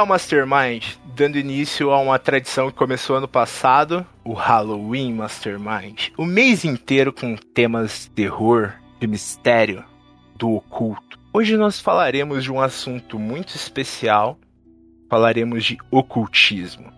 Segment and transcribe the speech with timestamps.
[0.00, 6.08] É Mastermind, dando início a uma tradição que começou ano passado, o Halloween Mastermind.
[6.16, 9.84] O mês inteiro com temas de terror, de mistério,
[10.36, 11.20] do oculto.
[11.34, 14.38] Hoje nós falaremos de um assunto muito especial,
[15.10, 16.90] falaremos de ocultismo.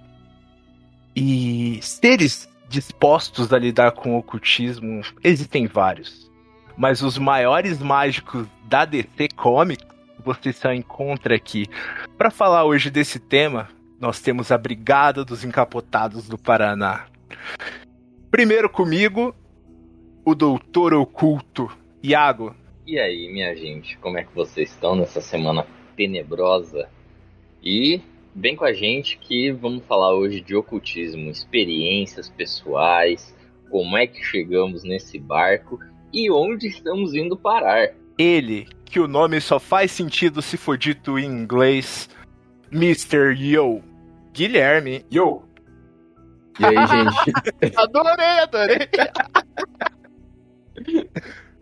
[1.16, 6.30] E seres dispostos a lidar com o ocultismo existem vários.
[6.76, 9.91] Mas os maiores mágicos da DC Comics
[10.24, 11.66] você só encontra aqui.
[12.16, 13.68] Para falar hoje desse tema,
[14.00, 17.06] nós temos a Brigada dos Encapotados do Paraná.
[18.30, 19.34] Primeiro comigo,
[20.24, 21.70] o Doutor Oculto,
[22.02, 22.54] Iago.
[22.86, 25.66] E aí, minha gente, como é que vocês estão nessa semana
[25.96, 26.88] tenebrosa?
[27.62, 28.00] E
[28.34, 33.36] vem com a gente que vamos falar hoje de ocultismo, experiências pessoais,
[33.70, 35.78] como é que chegamos nesse barco
[36.12, 37.94] e onde estamos indo parar.
[38.22, 42.08] Ele, que o nome só faz sentido se for dito em inglês,
[42.70, 43.34] Mr.
[43.36, 43.82] Yo,
[44.32, 45.04] Guilherme.
[45.10, 45.42] Yo!
[46.60, 47.74] E aí, gente?
[47.76, 48.88] adorei, adorei.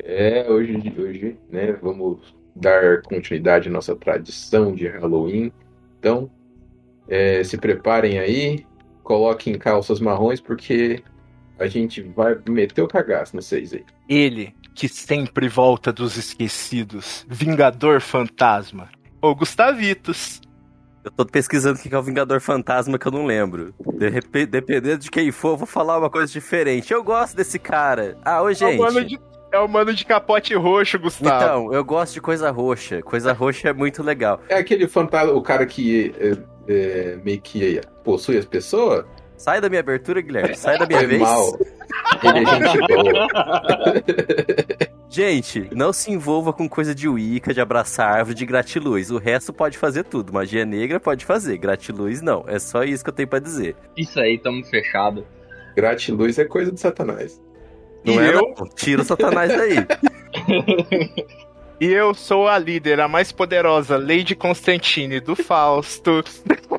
[0.01, 5.51] É, hoje, hoje, né, vamos dar continuidade à nossa tradição de Halloween.
[5.99, 6.31] Então,
[7.09, 8.67] é, se preparem aí,
[9.03, 11.03] coloquem calças marrons, porque
[11.59, 13.85] a gente vai meter o cagaço vocês aí.
[14.07, 18.89] Ele, que sempre volta dos esquecidos, Vingador Fantasma,
[19.21, 20.41] ou Gustavitos.
[21.03, 23.75] Eu tô pesquisando o que é o Vingador Fantasma que eu não lembro.
[23.99, 26.93] De dependendo de quem for, eu vou falar uma coisa diferente.
[26.93, 28.19] Eu gosto desse cara.
[28.23, 28.75] Ah, ô, gente.
[28.75, 29.19] É o mano de,
[29.53, 31.43] é o mano de capote roxo, Gustavo.
[31.43, 33.01] Então, eu gosto de coisa roxa.
[33.01, 34.41] Coisa roxa é muito legal.
[34.49, 36.37] É aquele fantasma, o cara que é,
[36.69, 39.07] é, meio que possui as pessoas?
[39.39, 40.55] Sai da minha abertura, Guilherme.
[40.55, 41.21] Sai da minha Foi vez.
[41.23, 41.59] mal.
[42.23, 43.29] Ele é gente boa.
[45.09, 49.11] Gente, não se envolva com coisa de Wicca, de abraçar árvore, de gratiluz.
[49.11, 50.33] O resto pode fazer tudo.
[50.33, 51.59] Magia negra pode fazer.
[51.59, 52.45] Gratiluz não.
[52.47, 53.75] É só isso que eu tenho pra dizer.
[53.97, 55.27] Isso aí, tamo fechado.
[55.75, 57.41] Gratiluz é coisa de Satanás.
[58.05, 58.55] E Não é, eu?
[58.59, 58.69] não.
[58.69, 59.77] Tira o satanás daí.
[61.81, 66.23] E eu sou a líder, a mais poderosa, Lady Constantine do Fausto.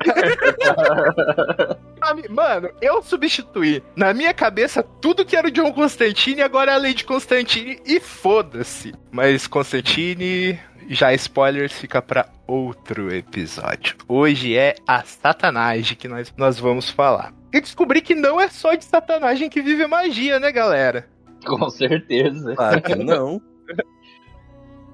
[2.30, 3.82] Mano, eu substituí.
[3.96, 8.00] Na minha cabeça, tudo que era o John Constantine agora é a Lady Constantine e
[8.00, 8.92] foda-se.
[9.10, 10.58] Mas Constantine,
[10.88, 13.96] já spoilers, fica pra outro episódio.
[14.08, 17.32] Hoje é a satanagem que nós, nós vamos falar.
[17.52, 21.06] E descobri que não é só de satanagem que vive magia, né, galera?
[21.46, 22.54] Com certeza.
[22.56, 23.40] Claro que não.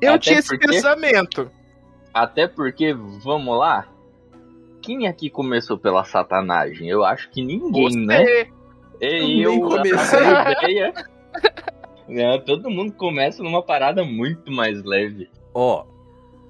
[0.00, 1.50] Eu Até tinha esse porque- pensamento.
[2.12, 3.86] Até porque, vamos lá,
[4.88, 6.88] quem aqui começou pela satanagem?
[6.88, 8.24] Eu acho que ninguém, né?
[8.24, 8.48] Você-
[9.02, 10.18] E Nem eu, comecei.
[10.18, 10.94] a ideia...
[12.08, 15.28] É, todo mundo começa numa parada muito mais leve.
[15.52, 15.84] Ó,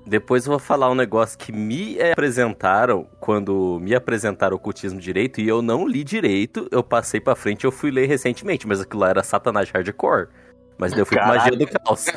[0.07, 5.41] depois eu vou falar um negócio que me apresentaram quando me apresentaram o ocultismo direito
[5.41, 8.81] e eu não li direito, eu passei pra frente e eu fui ler recentemente, mas
[8.81, 10.29] aquilo lá era Satanás Hardcore.
[10.79, 12.07] Mas daí eu fui com magia do caos.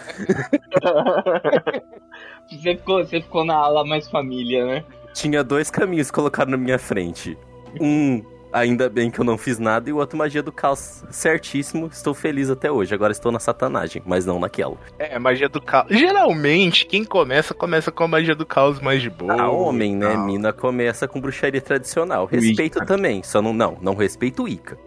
[2.47, 4.83] Você ficou, você ficou na ala mais família, né?
[5.13, 7.37] Tinha dois caminhos colocados na minha frente.
[7.79, 11.03] Um, ainda bem que eu não fiz nada, e o outro, magia do caos.
[11.09, 12.93] Certíssimo, estou feliz até hoje.
[12.93, 14.77] Agora estou na satanagem, mas não naquela.
[14.99, 15.87] É, magia do caos.
[15.89, 19.41] Geralmente, quem começa, começa com a magia do caos mais de boa.
[19.41, 20.13] A homem, né?
[20.13, 20.25] Não.
[20.25, 22.25] Mina começa com bruxaria tradicional.
[22.25, 22.85] Respeito Wicca.
[22.85, 24.77] também, só não, não, não respeito Ica.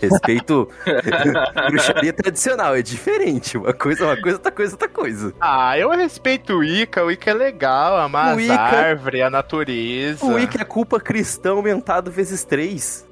[0.00, 0.68] Respeito
[1.70, 3.56] bruxaria tradicional, é diferente.
[3.58, 5.34] Uma coisa, é uma coisa, outra coisa, outra coisa.
[5.40, 7.04] Ah, eu respeito o Ica.
[7.04, 10.24] O Ica é legal, amar O as Wicca- árvores, a natureza.
[10.24, 13.06] O Ica é culpa cristã aumentado vezes três.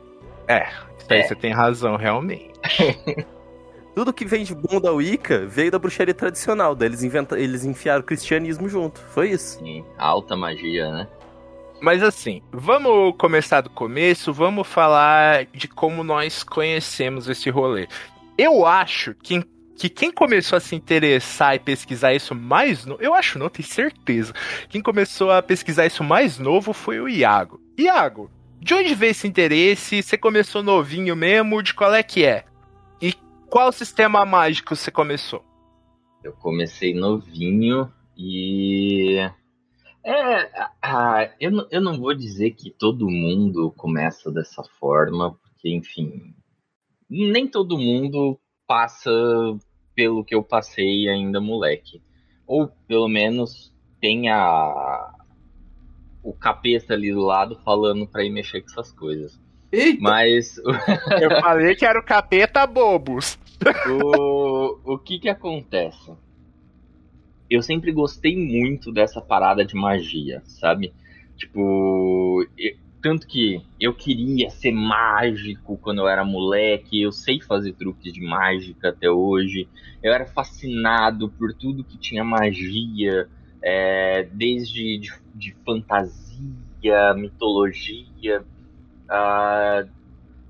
[0.99, 1.23] Isso aí É.
[1.29, 2.53] você tem razão, realmente.
[3.95, 6.75] Tudo que vem de bom da Wicca veio da bruxaria tradicional.
[6.75, 7.39] Daí eles, inventa...
[7.39, 9.01] eles enfiaram o cristianismo junto.
[9.01, 9.59] Foi isso.
[9.59, 11.09] Sim, alta magia, né?
[11.87, 17.87] Mas assim, vamos começar do começo, vamos falar de como nós conhecemos esse rolê.
[18.37, 19.41] Eu acho que,
[19.77, 24.35] que quem começou a se interessar e pesquisar isso mais eu acho não, tenho certeza.
[24.69, 27.61] Quem começou a pesquisar isso mais novo foi o Iago.
[27.79, 30.03] Iago, de onde veio esse interesse?
[30.03, 31.63] Você começou novinho mesmo?
[31.63, 32.47] De qual é que é?
[33.01, 33.15] E
[33.49, 35.45] qual sistema mágico você começou?
[36.25, 37.89] Eu comecei novinho
[38.19, 39.31] E.
[40.09, 40.49] É,
[40.81, 46.33] ah, eu, não- eu não vou dizer que todo mundo começa dessa forma, porque, enfim,
[47.11, 48.39] nem todo mundo
[48.69, 49.11] passa
[49.97, 52.01] pelo que eu passei ainda moleque.
[52.47, 55.13] Ou pelo menos tem a,
[56.23, 59.41] o capeta ali do lado falando pra ir mexer com essas coisas.
[59.73, 59.99] Eita!
[60.01, 60.57] Mas
[61.21, 63.37] Eu falei que era o capeta bobos.
[63.91, 66.13] o, o que que acontece?
[67.49, 70.95] Eu sempre gostei muito dessa parada de magia, sabe?
[71.37, 77.75] Tipo, e- tanto que eu queria ser mágico quando eu era moleque, eu sei fazer
[77.75, 79.71] truques de mágica até hoje.
[80.03, 83.29] Eu era fascinado por tudo que tinha magia,
[83.63, 88.45] é, desde de, de fantasia, mitologia.
[89.11, 89.85] ah,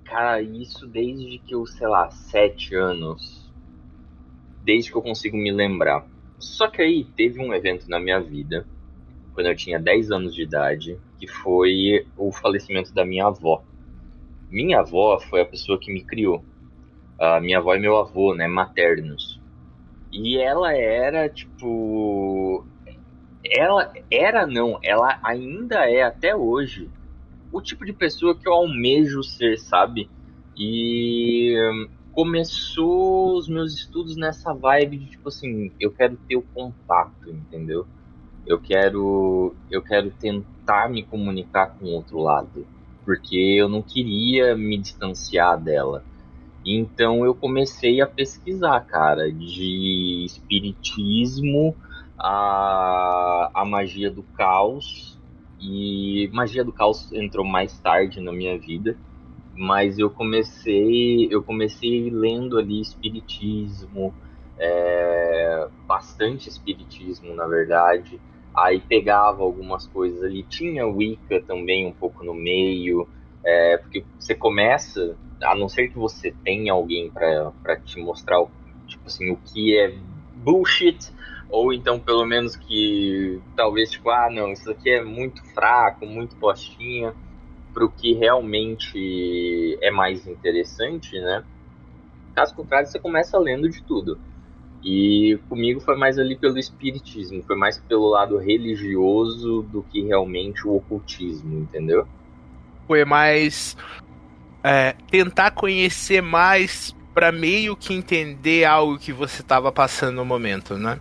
[0.04, 3.52] Cara, isso desde que eu, sei lá, sete anos.
[4.60, 6.06] Desde que eu consigo me lembrar.
[6.38, 8.66] Só que aí teve um evento na minha vida,
[9.32, 13.62] quando eu tinha 10 anos de idade, que foi o falecimento da minha avó.
[14.50, 16.44] Minha avó foi a pessoa que me criou.
[17.18, 19.40] A minha avó e meu avô, né, maternos.
[20.12, 22.66] E ela era, tipo.
[23.44, 26.90] Ela era, não, ela ainda é até hoje
[27.52, 30.10] o tipo de pessoa que eu almejo ser, sabe?
[30.56, 31.54] E
[32.16, 37.86] começou os meus estudos nessa vibe de tipo assim, eu quero ter o contato, entendeu?
[38.46, 42.66] Eu quero eu quero tentar me comunicar com o outro lado,
[43.04, 46.02] porque eu não queria me distanciar dela.
[46.64, 51.76] Então eu comecei a pesquisar, cara, de espiritismo,
[52.18, 55.20] a, a magia do caos
[55.60, 58.96] e magia do caos entrou mais tarde na minha vida,
[59.56, 64.14] mas eu comecei eu comecei lendo ali espiritismo,
[64.58, 68.20] é, bastante espiritismo na verdade.
[68.54, 73.06] Aí pegava algumas coisas ali, tinha Wicca também um pouco no meio,
[73.44, 78.42] é, porque você começa, a não ser que você tenha alguém para te mostrar
[78.86, 79.98] tipo assim, o que é
[80.34, 80.98] bullshit,
[81.50, 86.36] ou então pelo menos que talvez tipo, ah não, isso aqui é muito fraco, muito
[86.36, 87.14] postinha,
[87.76, 91.44] pro que realmente é mais interessante, né?
[92.34, 94.18] Caso contrário, você começa lendo de tudo.
[94.82, 100.66] E comigo foi mais ali pelo espiritismo, foi mais pelo lado religioso do que realmente
[100.66, 102.08] o ocultismo, entendeu?
[102.86, 103.76] Foi mais.
[104.64, 110.78] é, tentar conhecer mais pra meio que entender algo que você tava passando no momento,
[110.78, 110.98] né?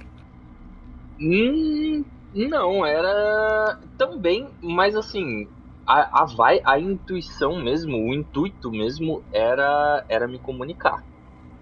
[1.22, 5.48] Hum, não, era também, mas assim,
[5.86, 11.04] a, a, vai, a intuição mesmo, o intuito mesmo era, era me comunicar.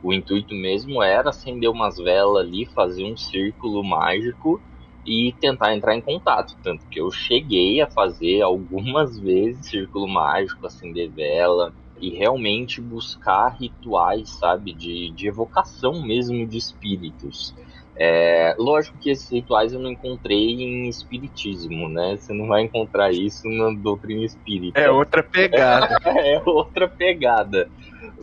[0.01, 4.63] O intuito mesmo era acender umas velas ali, fazer um círculo mágico
[5.05, 6.53] e tentar entrar em contato.
[6.61, 13.49] Tanto que eu cheguei a fazer algumas vezes círculo mágico, acender vela e realmente buscar
[13.59, 17.53] rituais, sabe, de, de evocação mesmo de espíritos.
[17.95, 22.17] É, lógico que esses rituais eu não encontrei em espiritismo, né?
[22.17, 24.79] Você não vai encontrar isso na doutrina espírita.
[24.79, 25.95] É outra pegada.
[26.05, 27.69] é outra pegada.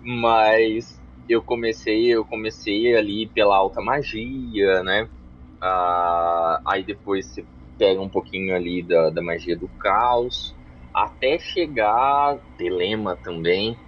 [0.03, 5.09] Mas eu comecei, eu comecei ali pela alta magia, né?
[5.61, 7.47] Ah, aí depois você
[7.79, 10.57] pega um pouquinho ali da, da magia do caos,
[10.93, 13.81] até chegar telema também.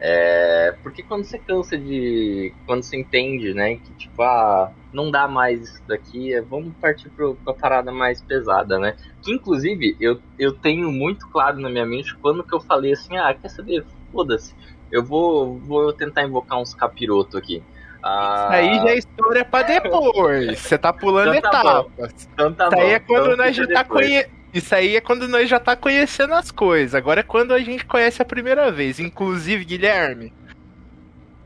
[0.00, 2.54] É, porque quando você cansa de.
[2.66, 3.76] Quando você entende, né?
[3.76, 8.22] Que tipo, ah, não dá mais isso daqui, é, vamos partir pro, pra parada mais
[8.22, 8.96] pesada, né?
[9.20, 13.16] Que inclusive eu, eu tenho muito claro na minha mente quando que eu falei assim,
[13.16, 13.84] ah, quer saber?
[14.12, 14.54] Foda-se,
[14.90, 17.62] eu vou, vou tentar invocar uns capiroto aqui.
[18.02, 20.58] Ah, Isso aí já é história pra depois.
[20.60, 22.28] Você tá pulando Então tá etapas.
[22.32, 24.26] então tá Isso aí bom, é quando então nós já tá conhe...
[24.52, 26.94] Isso aí é quando nós já tá conhecendo as coisas.
[26.94, 29.00] Agora é quando a gente conhece a primeira vez.
[29.00, 30.32] Inclusive, Guilherme.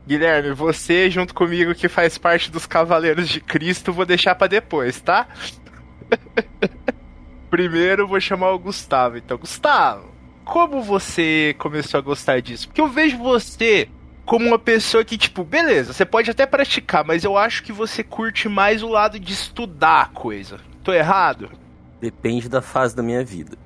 [0.09, 4.99] Guilherme, você junto comigo que faz parte dos Cavaleiros de Cristo, vou deixar pra depois,
[4.99, 5.27] tá?
[7.49, 9.17] Primeiro vou chamar o Gustavo.
[9.17, 10.09] Então, Gustavo,
[10.43, 12.67] como você começou a gostar disso?
[12.67, 13.87] Porque eu vejo você
[14.25, 18.03] como uma pessoa que, tipo, beleza, você pode até praticar, mas eu acho que você
[18.03, 20.59] curte mais o lado de estudar a coisa.
[20.83, 21.49] Tô errado?
[21.99, 23.57] Depende da fase da minha vida.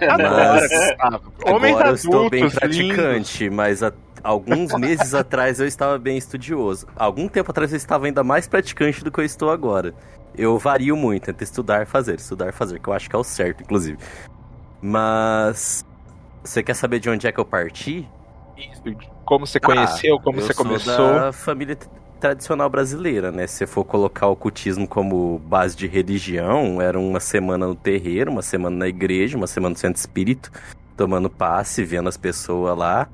[0.00, 1.32] Agora, Mas- Gustavo.
[1.44, 2.54] Homens Agora eu adultos, estou bem lindos.
[2.58, 3.92] praticante, mas há
[4.26, 6.86] alguns meses atrás eu estava bem estudioso.
[6.96, 9.94] Algum tempo atrás eu estava ainda mais praticante do que eu estou agora.
[10.36, 13.18] Eu vario muito entre estudar e fazer, estudar e fazer, que eu acho que é
[13.18, 13.98] o certo, inclusive.
[14.82, 15.84] Mas
[16.44, 18.06] você quer saber de onde é que eu parti?
[19.24, 21.14] Como você conheceu, como eu você sou começou.
[21.14, 21.76] da família
[22.20, 23.46] tradicional brasileira, né?
[23.46, 28.30] Se você for colocar o ocultismo como base de religião, era uma semana no terreiro,
[28.30, 30.50] uma semana na igreja, uma semana no centro espírito,
[30.96, 33.08] tomando passe, vendo as pessoas lá.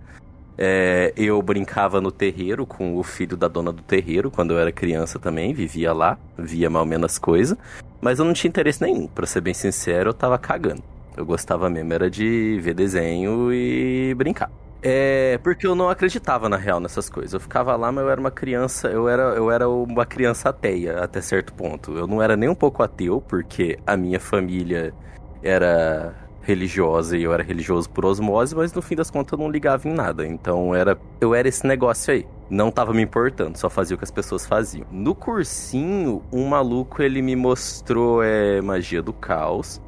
[0.56, 4.71] É, eu brincava no terreiro com o filho da dona do terreiro quando eu era
[4.71, 7.56] criança também, vivia lá, via mal menos coisa,
[8.00, 10.82] mas eu não tinha interesse nenhum, para ser bem sincero, eu tava cagando.
[11.16, 14.50] Eu gostava mesmo era de ver desenho e brincar.
[14.85, 17.32] É, porque eu não acreditava na real nessas coisas.
[17.32, 20.99] Eu ficava lá, mas eu era uma criança, eu era, eu era uma criança ateia
[20.99, 21.97] até certo ponto.
[21.97, 24.92] Eu não era nem um pouco ateu, porque a minha família
[25.40, 29.51] era religiosa e eu era religioso por osmose, mas no fim das contas eu não
[29.51, 30.27] ligava em nada.
[30.27, 32.27] Então era, eu era esse negócio aí.
[32.51, 34.87] Não tava me importando, só fazia o que as pessoas faziam.
[34.91, 39.81] No cursinho, um maluco ele me mostrou é, magia do caos.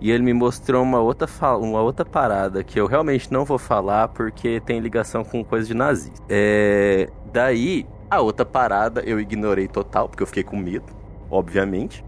[0.00, 4.08] E ele me mostrou uma outra, uma outra parada que eu realmente não vou falar
[4.08, 6.20] porque tem ligação com coisa de nazista.
[6.28, 7.08] É...
[7.32, 10.92] Daí, a outra parada eu ignorei total, porque eu fiquei com medo,
[11.30, 12.04] obviamente.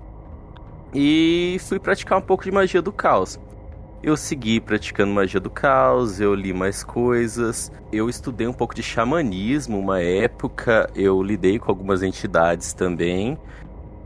[0.92, 3.38] E fui praticar um pouco de magia do caos.
[4.06, 8.82] Eu segui praticando magia do caos, eu li mais coisas, eu estudei um pouco de
[8.82, 13.38] xamanismo uma época, eu lidei com algumas entidades também.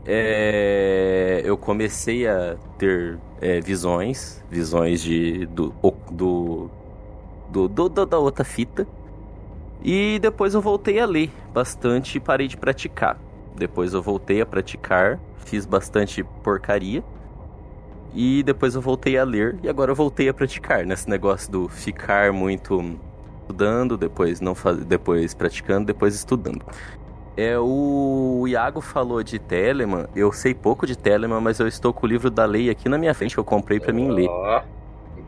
[0.05, 5.73] É, eu comecei a ter é, visões, visões de do,
[6.09, 6.69] do,
[7.49, 8.87] do, do, da outra fita.
[9.83, 13.19] E depois eu voltei a ler bastante e parei de praticar.
[13.53, 17.03] Depois eu voltei a praticar, fiz bastante porcaria.
[18.13, 21.67] E depois eu voltei a ler e agora eu voltei a praticar nesse negócio do
[21.67, 22.97] ficar muito
[23.41, 26.61] estudando, depois não faz, depois praticando, depois estudando.
[27.37, 30.07] É, o Iago falou de Telemann.
[30.15, 32.97] Eu sei pouco de Telemann, mas eu estou com o livro da lei aqui na
[32.97, 34.29] minha frente que eu comprei para mim ler.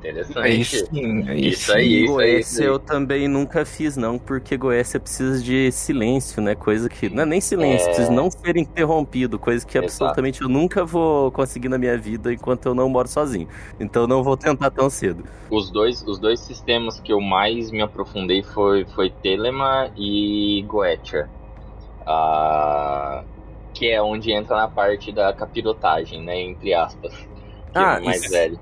[0.02, 0.40] Interessante.
[0.40, 1.78] Aí sim, aí Isso sim.
[1.78, 2.06] aí.
[2.06, 6.56] Goécia eu também nunca fiz, não, porque Goécia precisa de silêncio, né?
[6.56, 7.10] Coisa que.
[7.10, 7.90] Não é nem silêncio, É.
[7.90, 9.78] precisa não ser interrompido, coisa que Exato.
[9.78, 13.48] absolutamente eu nunca vou conseguir na minha vida enquanto eu não moro sozinho.
[13.80, 15.24] Então eu não vou tentar tão cedo.
[15.50, 21.30] Os dois, os dois sistemas que eu mais me aprofundei foi, foi Telema e Goetia.
[22.06, 23.26] Ah,
[23.74, 26.40] que é onde entra na parte da capirotagem, né?
[26.42, 27.14] Entre aspas.
[27.76, 28.30] Que Ah, é mais isso.
[28.30, 28.60] velho.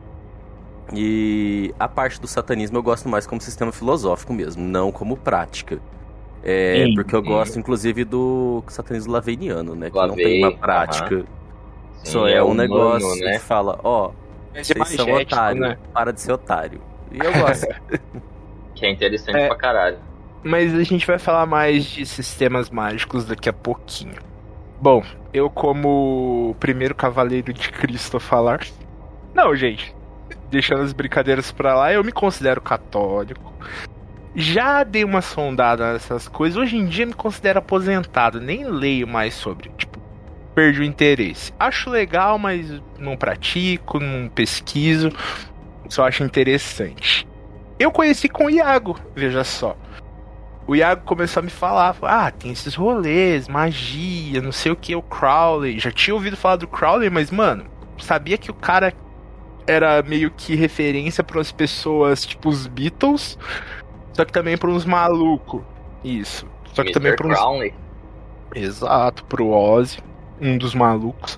[0.93, 5.79] E a parte do satanismo eu gosto mais como sistema filosófico mesmo, não como prática.
[6.43, 6.95] É, Sim.
[6.95, 9.89] porque eu gosto, inclusive, do satanismo laveniano, né?
[9.89, 11.19] Que não tem uma prática.
[12.03, 13.33] Sim, Só é, um humano, negócio né?
[13.33, 14.11] que fala, ó,
[14.53, 15.77] Mas vocês são otários, né?
[15.93, 16.81] para de ser otário.
[17.11, 17.67] E eu gosto.
[18.75, 19.47] Que é interessante É.
[19.47, 19.97] pra caralho.
[20.41, 24.15] Mas a gente vai falar mais de sistemas mágicos daqui a pouquinho.
[24.79, 25.03] Bom,
[25.33, 28.65] eu como o primeiro cavaleiro de Cristo a falar.
[29.33, 29.93] Não, gente.
[30.49, 33.53] Deixando as brincadeiras pra lá, eu me considero católico.
[34.35, 36.57] Já dei uma sondada nessas coisas.
[36.57, 38.39] Hoje em dia me considero aposentado.
[38.39, 39.69] Nem leio mais sobre.
[39.77, 39.99] Tipo,
[40.55, 41.53] perdi o interesse.
[41.59, 45.11] Acho legal, mas não pratico, não pesquiso.
[45.87, 47.27] Só acho interessante.
[47.77, 49.75] Eu conheci com o Iago, veja só
[50.69, 54.95] o Iago começou a me falar, ah, tem esses rolês, magia, não sei o que,
[54.95, 55.79] o Crowley.
[55.79, 57.65] Já tinha ouvido falar do Crowley, mas, mano,
[57.97, 58.93] sabia que o cara
[59.69, 63.37] era meio que referência para as pessoas, tipo os Beatles,
[64.13, 65.61] só que também para uns malucos.
[66.03, 66.47] Isso.
[66.73, 67.17] Só que também Mr.
[67.17, 67.39] para uns.
[67.39, 67.73] Brownlee.
[68.55, 69.99] Exato, pro Ozzy,
[70.41, 71.37] um dos malucos.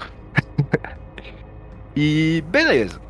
[1.95, 3.01] e beleza.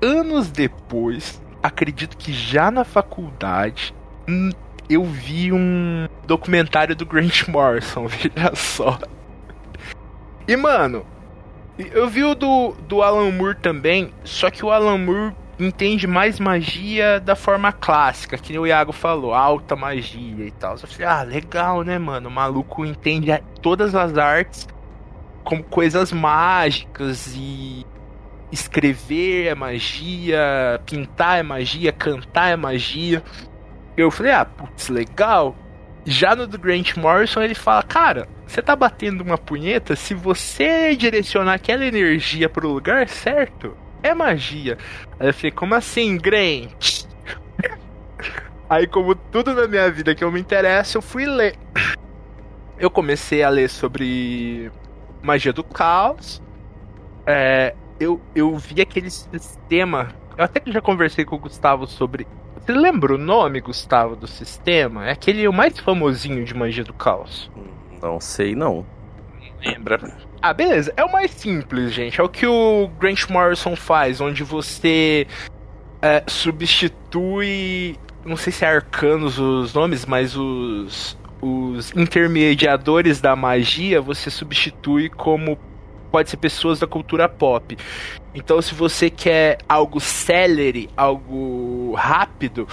[0.00, 3.92] Anos depois, acredito que já na faculdade,
[4.28, 4.50] hum,
[4.88, 8.96] eu vi um documentário do Grant Morrison, veja só.
[10.46, 11.04] E mano,
[11.78, 16.38] eu vi o do, do Alan Moore também, só que o Alan Moore entende mais
[16.38, 20.72] magia da forma clássica, que o Iago falou, alta magia e tal.
[20.72, 22.28] Eu falei, ah, legal, né, mano?
[22.28, 23.30] O maluco entende
[23.60, 24.68] todas as artes
[25.44, 27.86] como coisas mágicas e
[28.52, 33.22] escrever é magia, pintar é magia, cantar é magia.
[33.96, 35.56] Eu falei, ah, putz, legal.
[36.04, 40.96] Já no do Grant Morrison ele fala, cara, você tá batendo uma punheta, se você
[40.96, 44.78] direcionar aquela energia pro lugar certo, é magia.
[45.20, 47.04] Aí eu falei, como assim, Grant?
[48.70, 51.56] Aí, como tudo na minha vida que eu me interesso, eu fui ler.
[52.78, 54.70] Eu comecei a ler sobre
[55.22, 56.42] magia do caos.
[57.26, 60.08] É, eu, eu vi aquele sistema.
[60.36, 62.26] Eu até que já conversei com o Gustavo sobre.
[62.56, 65.06] Você lembra o nome, Gustavo, do sistema?
[65.06, 67.50] É aquele o mais famosinho de magia do caos.
[68.00, 68.86] Não sei, não.
[69.64, 70.16] Lembra?
[70.40, 70.92] Ah, beleza.
[70.96, 72.20] É o mais simples, gente.
[72.20, 75.26] É o que o Grant Morrison faz, onde você
[76.00, 77.96] é, substitui.
[78.24, 81.18] Não sei se é arcanos os nomes, mas os.
[81.40, 85.58] os intermediadores da magia você substitui como
[86.10, 87.76] pode ser pessoas da cultura pop.
[88.34, 92.66] Então, se você quer algo celery, algo rápido,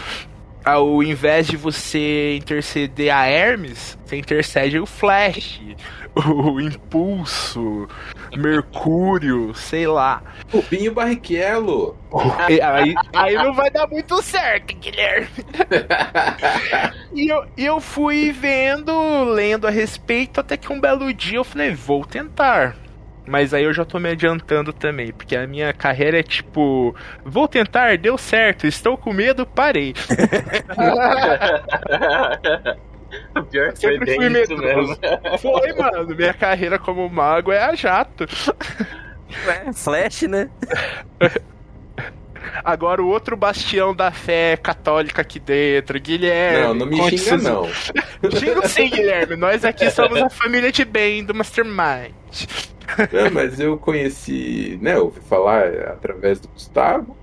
[0.66, 5.62] ao invés de você interceder a Hermes, você intercede o Flash,
[6.16, 7.88] o Impulso,
[8.36, 10.24] Mercúrio, sei lá.
[10.52, 11.96] O Binho Barrichello.
[12.40, 15.28] Aí, aí não vai dar muito certo, Guilherme.
[17.14, 21.76] e eu, eu fui vendo, lendo a respeito, até que um belo dia eu falei,
[21.76, 22.76] vou tentar.
[23.28, 27.48] Mas aí eu já tô me adiantando também, porque a minha carreira é tipo, vou
[27.48, 29.94] tentar, deu certo, estou com medo, parei.
[33.36, 34.98] o pior que foi Sempre bem fui isso mesmo.
[35.40, 38.26] Foi, mano, minha carreira como mago é a jato.
[39.48, 40.50] É, Flash, né?
[42.64, 46.68] Agora o outro bastião da fé católica aqui dentro, Guilherme.
[46.68, 47.66] Não, não me xinga, seus- não.
[48.32, 49.36] Xinga sim, Guilherme.
[49.36, 52.12] Nós aqui somos a família de bem do Mastermind.
[53.12, 54.98] Não, mas eu conheci, né?
[54.98, 57.16] Ouvi falar através do Gustavo.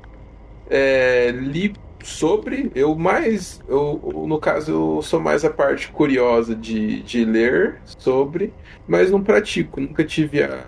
[0.69, 7.03] É, li sobre, eu mais, eu, no caso, eu sou mais a parte curiosa de,
[7.03, 8.53] de ler sobre,
[8.89, 10.65] mas não pratico, nunca tive a,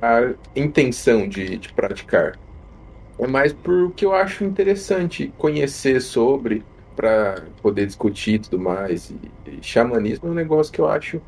[0.00, 2.38] a intenção de, de praticar.
[3.18, 6.64] É mais porque eu acho interessante conhecer sobre,
[6.96, 9.10] para poder discutir e tudo mais.
[9.10, 9.16] E,
[9.46, 11.20] e xamanismo é um negócio que eu acho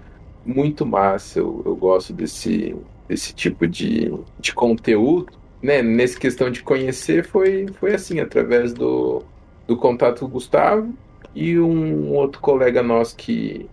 [0.44, 1.38] muito massa.
[1.38, 2.74] Eu, eu gosto desse,
[3.08, 5.32] desse tipo de, de conteúdo.
[5.62, 5.82] Né?
[5.82, 9.22] Nessa questão de conhecer, foi, foi assim, através do,
[9.66, 10.92] do contato com o Gustavo
[11.34, 13.68] e um outro colega nosso que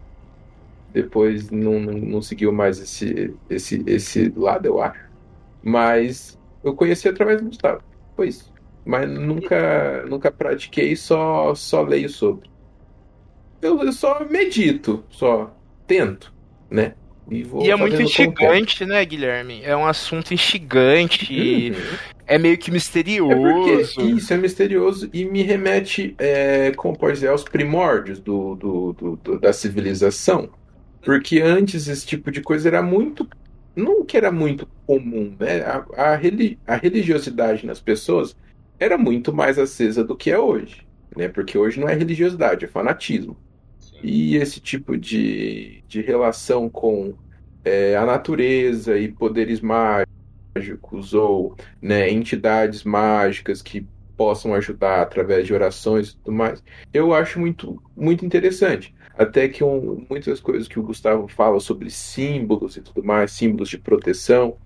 [0.94, 5.04] depois não, não, não seguiu mais esse, esse, esse lado, eu acho.
[5.64, 7.82] Mas eu conheci através do Gustavo.
[8.16, 8.52] Foi isso.
[8.86, 12.50] Mas nunca, nunca pratiquei, só, só leio sobre.
[13.62, 15.56] Eu, eu só medito, só
[15.88, 16.34] tento,
[16.70, 16.96] né?
[17.46, 19.62] vou E é muito instigante, né, Guilherme?
[19.64, 21.34] É um assunto instigante.
[21.34, 21.78] e Uhum.
[22.26, 23.96] É meio que É misterioso.
[23.96, 28.94] porque isso é misterioso e me remete, é, como pode dizer, aos primórdios do, do-
[28.94, 30.50] do- do- da civilização.
[31.02, 33.28] Porque antes esse tipo de coisa era muito.
[33.76, 35.62] Não que era muito comum, né?
[35.62, 38.36] A, a, reli- a religiosidade nas pessoas
[38.80, 40.88] era muito mais acesa do que é hoje.
[41.16, 41.28] Né?
[41.28, 43.38] Porque hoje não é religiosidade, é fanatismo.
[44.02, 47.16] E esse tipo de, de relação com
[47.64, 55.54] é, a natureza e poderes mágicos ou né, entidades mágicas que possam ajudar através de
[55.54, 58.94] orações e tudo mais, eu acho muito, muito interessante.
[59.18, 63.70] Até que um, muitas coisas que o Gustavo fala sobre símbolos e tudo mais, símbolos
[63.70, 64.58] de proteção,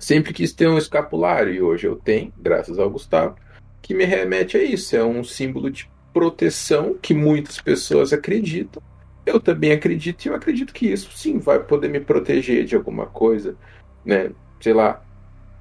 [0.00, 3.36] sempre quis ter um escapulário, e hoje eu tenho, graças ao Gustavo,
[3.82, 4.96] que me remete a isso.
[4.96, 8.82] É um símbolo de proteção que muitas pessoas acreditam.
[9.24, 13.06] Eu também acredito, e eu acredito que isso sim vai poder me proteger de alguma
[13.06, 13.56] coisa,
[14.04, 14.30] né?
[14.60, 15.02] Sei lá,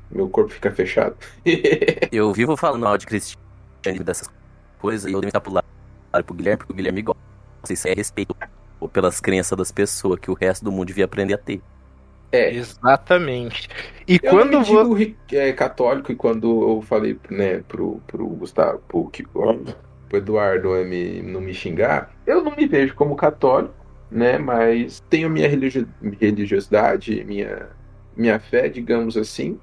[0.09, 1.15] meu corpo fica fechado.
[2.11, 4.29] Eu vivo falando mal de cristianismo dessas
[4.79, 5.53] coisas e eu devo estar pro
[6.23, 7.30] pro Guilherme, porque o Guilherme gosta.
[7.69, 8.36] Isso é respeito
[8.91, 11.62] pelas crenças das pessoas que o resto do mundo devia aprender a ter.
[12.32, 13.67] É, Exatamente.
[14.08, 14.63] E Eu quando você.
[14.63, 14.95] digo
[15.34, 19.60] é, católico e quando eu falei né, pro, pro Gustavo, pro, que- pro
[20.13, 23.74] Eduardo é, me, não me xingar, eu não me vejo como católico,
[24.10, 24.38] né?
[24.38, 25.88] Mas tenho minha religio-
[26.19, 27.69] religiosidade, minha,
[28.15, 29.60] minha fé, digamos assim.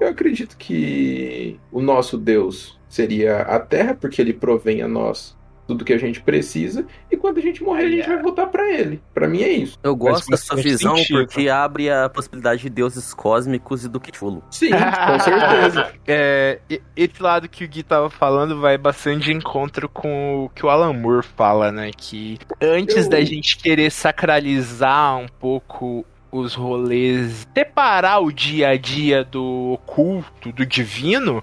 [0.00, 5.35] Eu acredito que o nosso Deus seria a terra, porque ele provém a nós
[5.66, 8.70] tudo que a gente precisa, e quando a gente morrer, a gente vai voltar para
[8.72, 9.02] ele.
[9.12, 9.78] Para mim é isso.
[9.82, 11.18] Eu gosto da sua bastante visão sentido.
[11.26, 14.42] porque abre a possibilidade de deuses cósmicos e do Cthulhu.
[14.50, 14.70] Sim,
[15.08, 15.92] com certeza.
[16.06, 16.60] É,
[16.96, 20.68] esse lado que o Gui tava falando vai bastante de encontro com o que o
[20.70, 21.90] Alan Moore fala, né?
[21.96, 28.76] Que antes Eu- da gente querer sacralizar um pouco os rolês, separar o dia a
[28.76, 31.42] dia do oculto, do divino,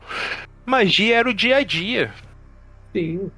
[0.65, 2.11] magia era o dia a dia.
[2.93, 3.31] Sim.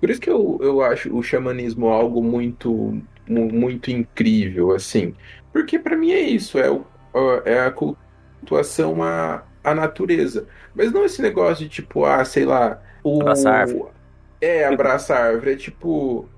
[0.00, 5.14] Por isso que eu, eu acho o xamanismo algo muito, mu- muito incrível, assim.
[5.52, 6.84] Porque pra mim é isso, é, o,
[7.44, 10.46] é a cultuação à, à natureza.
[10.74, 13.20] Mas não esse negócio de tipo, ah, sei lá, o.
[13.20, 13.90] Abraçar árvore.
[14.40, 15.52] É, abraçar árvore.
[15.52, 16.28] É tipo.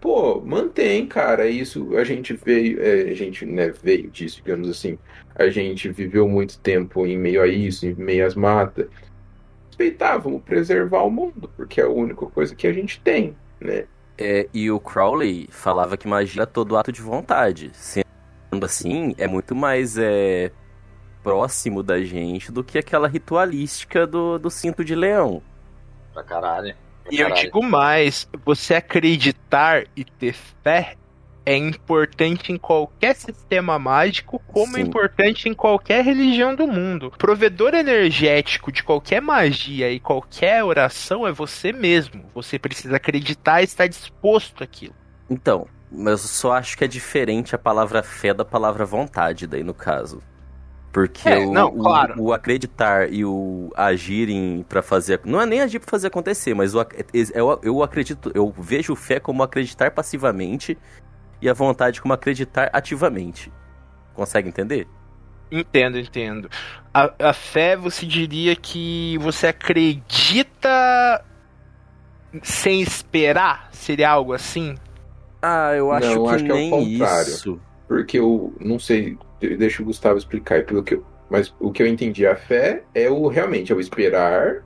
[0.00, 1.46] Pô, mantém, cara.
[1.48, 2.82] Isso a gente veio.
[2.82, 4.98] é, a gente né, veio disso, digamos assim.
[5.34, 8.86] A gente viveu muito tempo em meio a isso, em meio às matas
[9.82, 13.84] respeitar, vamos preservar o mundo, porque é a única coisa que a gente tem, né?
[14.16, 17.70] É, e o Crowley falava que magia é todo ato de vontade.
[17.74, 20.52] Sendo assim, é muito mais é,
[21.22, 25.42] próximo da gente do que aquela ritualística do, do cinto de leão.
[26.12, 26.74] Pra caralho.
[27.02, 27.42] Pra E eu caralho.
[27.42, 30.94] digo mais, você acreditar e ter fé
[31.44, 34.86] é importante em qualquer sistema mágico, como é Sim.
[34.86, 37.12] importante em qualquer religião do mundo.
[37.18, 42.24] Provedor energético de qualquer magia e qualquer oração é você mesmo.
[42.34, 44.94] Você precisa acreditar e estar disposto àquilo.
[45.28, 49.64] Então, mas eu só acho que é diferente a palavra fé da palavra vontade, daí
[49.64, 50.22] no caso.
[50.92, 52.14] Porque É, o, não, o- claro.
[52.20, 55.20] o acreditar e o agirem pra fazer.
[55.24, 56.86] Não é nem agir pra fazer acontecer, mas o
[57.34, 58.30] eu, eu acredito.
[58.34, 60.76] Eu vejo fé como acreditar passivamente
[61.42, 63.52] e a vontade como acreditar ativamente.
[64.14, 64.86] Consegue entender?
[65.50, 66.48] Entendo, entendo.
[66.94, 71.22] A, a fé, você diria que você acredita
[72.42, 73.68] sem esperar?
[73.72, 74.76] Seria algo assim?
[75.42, 77.28] Ah, eu acho Não, que acho que é o contrário.
[77.28, 77.60] isso.
[77.88, 81.86] Porque eu não sei, deixa o Gustavo explicar pelo que eu, mas o que eu
[81.86, 84.62] entendi a fé é o realmente é o esperar,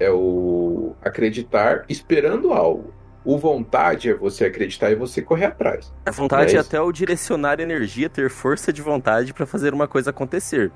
[0.00, 2.92] é o acreditar esperando algo.
[3.24, 5.92] O vontade é você acreditar e você correr atrás.
[6.06, 9.86] A vontade É é até o direcionar energia, ter força de vontade pra fazer uma
[9.86, 10.72] coisa acontecer.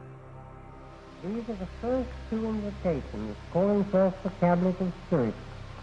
[1.22, 5.35] These are the first two invitations calling forth the tablet of spirit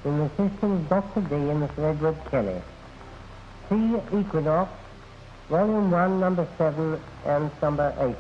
[0.06, 1.22] in the system of Dr.
[1.28, 1.90] D and Mr.
[1.90, 2.62] Edward Kelly.
[3.68, 4.70] See Equinox,
[5.50, 8.16] Volume 1, Number 7 and Number 8.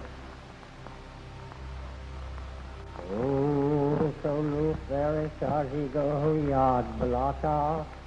[3.13, 8.00] Oh, so new very chargy go yard blota, ele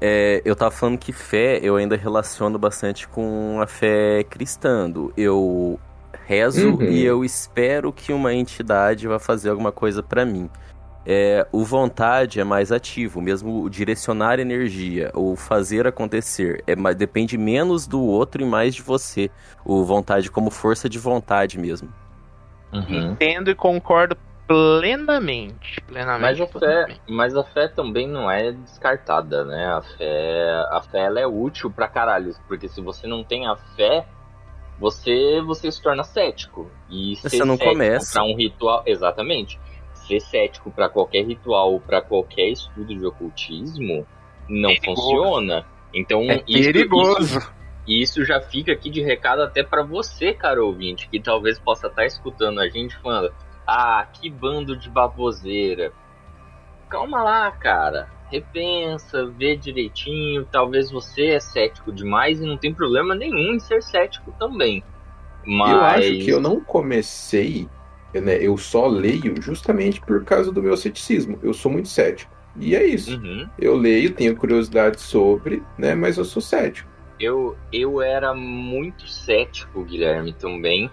[0.00, 4.90] É, eu tava falando que fé eu ainda relaciono bastante com a fé cristã.
[4.90, 5.78] do Eu
[6.26, 6.82] rezo Uhum.
[6.82, 10.50] e eu espero que uma entidade vá fazer alguma coisa pra mim.
[11.06, 16.96] É, o vontade é mais ativo, mesmo o direcionar energia, ou fazer acontecer, é, mais-
[16.96, 19.30] depende menos do outro e mais de você.
[19.64, 21.90] O vontade como força de vontade mesmo.
[22.72, 23.12] Uhum.
[23.12, 25.80] Entendo e concordo plenamente.
[25.86, 26.40] Plenamente.
[26.40, 29.66] Mas a, fé, mas a fé também não é descartada, né?
[29.66, 33.56] A fé, a fé ela é útil pra caralho, porque se você não tem a
[33.56, 34.06] fé,
[34.78, 36.70] você você se torna cético.
[36.90, 38.12] E Você não começa.
[38.12, 39.58] pra um ritual, exatamente.
[39.92, 44.06] Ser cético pra qualquer ritual, pra qualquer estudo de ocultismo,
[44.48, 45.00] não Perigoso.
[45.02, 45.66] funciona.
[45.94, 47.38] Então, É isso, perigoso.
[47.38, 47.52] isso-
[47.86, 51.86] e isso já fica aqui de recado até pra você, cara ouvinte, que talvez possa
[51.86, 53.32] estar escutando a gente falando:
[53.66, 55.92] "Ah, que bando de baboseira".
[56.88, 58.08] Calma lá, cara.
[58.30, 60.46] Repensa, vê direitinho.
[60.50, 64.82] Talvez você é cético demais e não tem problema nenhum em ser cético também.
[65.46, 67.68] Mas Eu acho que eu não comecei,
[68.14, 71.38] né, eu só leio justamente por causa do meu ceticismo.
[71.42, 72.34] Eu sou muito cético.
[72.56, 73.16] E é isso.
[73.16, 73.48] Uhum.
[73.58, 76.88] Eu leio, tenho curiosidade sobre, né, mas eu sou cético.
[77.18, 80.90] Eu, eu era muito cético, Guilherme, também.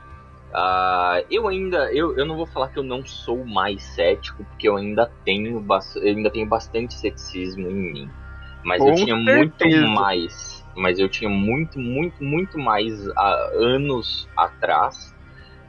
[0.54, 4.68] Ah, eu ainda, eu, eu não vou falar que eu não sou mais cético, porque
[4.68, 8.10] eu ainda tenho, eu ainda tenho bastante ceticismo em mim.
[8.64, 9.88] Mas eu Com tinha muito certeza.
[9.88, 15.16] mais, mas eu tinha muito, muito, muito mais há anos atrás.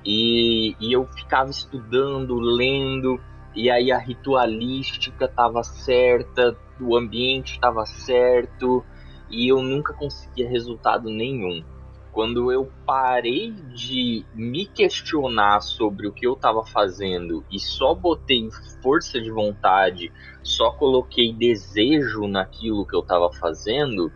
[0.05, 3.21] E, e eu ficava estudando, lendo,
[3.55, 8.85] e aí a ritualística estava certa, o ambiente estava certo,
[9.31, 11.64] e eu nunca conseguia resultado nenhum.
[12.12, 18.48] Quando eu parei de me questionar sobre o que eu estava fazendo e só botei
[18.83, 24.12] força de vontade, só coloquei desejo naquilo que eu estava fazendo,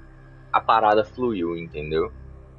[0.52, 2.12] a parada fluiu, entendeu?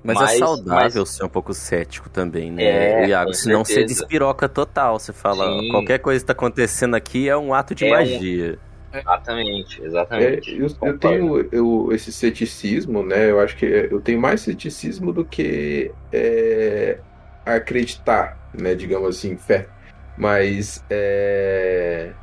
[0.03, 2.63] Mas, Mas- é saudável mas- ser um pouco cético também, né,
[3.03, 3.33] É, Iago?
[3.33, 3.99] Senão você certeza.
[4.01, 4.97] despiroca total.
[4.99, 5.69] Você fala, Sim.
[5.69, 8.57] qualquer coisa que tá acontecendo aqui é um ato de É um-
[8.91, 9.81] Exatamente,
[10.15, 10.47] É, exatamente.
[10.47, 10.99] eu, eu Concordo.
[10.99, 13.29] tenho eu- esse ceticismo, né?
[13.29, 17.03] Eu acho que é- eu tenho mais ceticismo do que é,
[17.45, 18.73] acreditar, né?
[18.75, 19.71] Digamos assim, fé.
[20.15, 22.17] Mas é,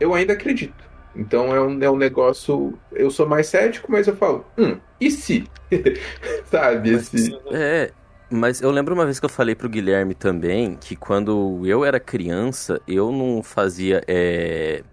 [0.00, 0.90] eu ainda acredito.
[1.14, 2.82] Então é um, é um negócio.
[2.90, 5.52] Eu sou mais cético, mas eu falo, hum, e se?
[6.46, 6.90] Sabe?
[6.90, 7.94] Esse, É,
[8.32, 12.00] mas eu lembro uma vez que eu falei pro Guilherme também que quando eu era
[12.00, 14.84] criança, eu não fazia é,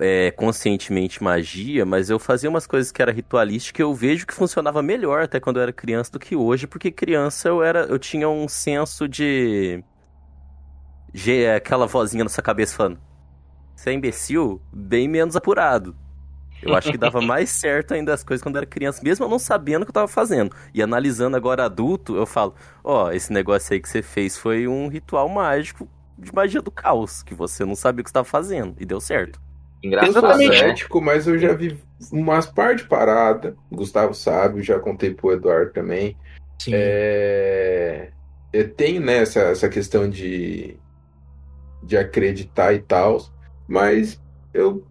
[0.00, 4.34] é, conscientemente magia, mas eu fazia umas coisas que era ritualística e eu vejo que
[4.34, 7.98] funcionava melhor até quando eu era criança do que hoje, porque criança eu era, eu
[7.98, 9.84] tinha um senso de,
[11.12, 13.00] de aquela vozinha na sua cabeça falando,
[13.76, 15.94] você é imbecil, bem menos apurado.
[16.62, 19.28] Eu acho que dava mais certo ainda as coisas quando eu era criança, mesmo eu
[19.28, 20.54] não sabendo o que eu tava fazendo.
[20.74, 24.88] E analisando agora adulto, eu falo, ó, esse negócio aí que você fez foi um
[24.88, 28.76] ritual mágico de magia do caos, que você não sabia o que você tava fazendo,
[28.78, 29.40] e deu certo.
[29.82, 30.50] Eu Engraçado, sou Exatamente.
[30.50, 30.68] né?
[30.68, 31.78] cético, mas eu já vi
[32.12, 33.56] umas par de parada.
[33.70, 36.16] Gustavo sabe, já contei pro Eduardo também.
[36.60, 36.72] Sim.
[36.74, 38.10] É,
[38.52, 40.76] eu tenho né, essa, essa questão de,
[41.82, 43.18] de acreditar e tal,
[43.66, 44.20] mas
[44.52, 44.86] eu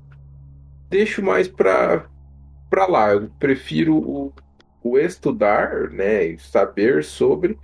[0.90, 2.08] deixo mais pra,
[2.70, 3.12] pra lá.
[3.12, 4.34] Eu prefiro o,
[4.84, 7.58] o estudar, né, saber sobre,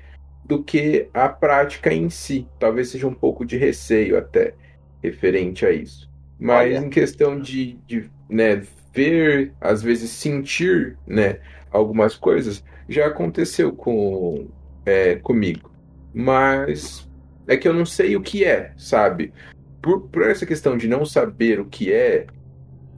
[0.44, 2.48] do que a prática em si.
[2.60, 4.54] Talvez seja um pouco de receio até
[5.02, 6.14] referente a isso.
[6.39, 6.86] Mas Olha.
[6.86, 8.62] em questão de, de né,
[8.93, 11.39] ver, às vezes sentir né,
[11.71, 14.48] algumas coisas, já aconteceu com,
[14.86, 15.71] é, comigo.
[16.13, 17.10] Mas
[17.48, 19.34] é que eu não sei o que é, sabe?
[19.82, 22.26] Por, por essa questão de não saber o que é,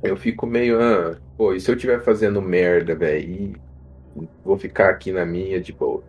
[0.04, 3.56] eu fico meio, ah, pô, e se eu estiver fazendo merda, velho?
[4.44, 6.04] Vou ficar aqui na minha de boa.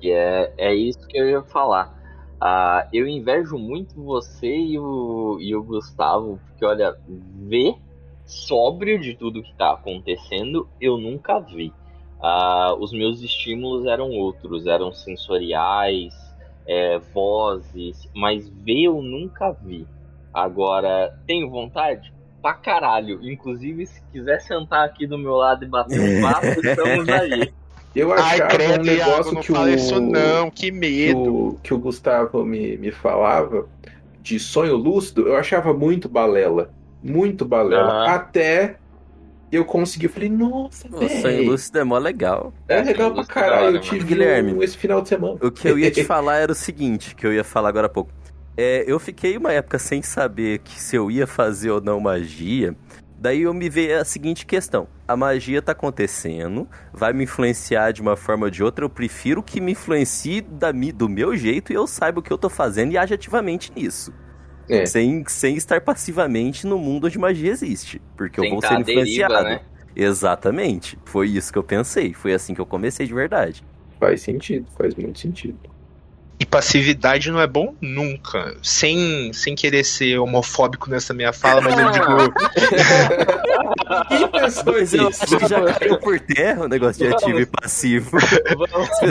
[0.00, 1.97] E é, é isso que eu ia falar.
[2.40, 7.74] Ah, eu invejo muito você e o, e o Gustavo, porque olha, ver
[8.24, 11.72] sóbrio de tudo que tá acontecendo, eu nunca vi.
[12.20, 16.14] Ah, os meus estímulos eram outros, eram sensoriais,
[16.66, 19.86] é, vozes, mas ver eu nunca vi.
[20.32, 22.12] Agora, tenho vontade?
[22.42, 23.18] Pra caralho.
[23.22, 27.52] Inclusive, se quiser sentar aqui do meu lado e bater um papo, estamos aí.
[27.98, 31.34] Eu Ai, achava credo, um Iago, negócio não que o, isso não, que que medo.
[31.34, 33.66] o, que o Gustavo me, me falava
[34.22, 36.70] de sonho lúcido, eu achava muito balela.
[37.02, 37.90] Muito balela.
[38.04, 38.06] Aham.
[38.14, 38.76] Até
[39.50, 40.06] eu consegui.
[40.06, 41.50] Eu falei, nossa, O sonho velho.
[41.50, 42.52] lúcido é mó legal.
[42.68, 43.76] É legal pra caralho.
[43.76, 44.52] Eu tive Guilherme.
[44.52, 45.38] um, esse final de semana.
[45.42, 47.90] O que eu ia te falar era o seguinte, que eu ia falar agora há
[47.90, 48.12] pouco.
[48.56, 52.74] É, eu fiquei uma época sem saber que se eu ia fazer ou não magia.
[53.18, 58.00] Daí eu me veio a seguinte questão: a magia tá acontecendo, vai me influenciar de
[58.00, 58.84] uma forma ou de outra.
[58.84, 62.38] Eu prefiro que me influencie da, do meu jeito e eu saiba o que eu
[62.38, 64.14] tô fazendo e age ativamente nisso.
[64.68, 64.84] É.
[64.86, 68.00] Sem, sem estar passivamente no mundo onde magia existe.
[68.16, 69.44] Porque eu Sem vou ser à deriva, influenciado.
[69.44, 69.60] né?
[69.96, 70.98] Exatamente.
[71.04, 72.12] Foi isso que eu pensei.
[72.12, 73.64] Foi assim que eu comecei de verdade.
[73.98, 75.58] Faz sentido, faz muito sentido.
[76.40, 78.56] E passividade não é bom nunca.
[78.62, 82.06] Sem, sem querer ser homofóbico nessa minha fala, mas eu digo.
[84.92, 88.16] Eu acho que já caiu por terra o negócio de ativo e passivo.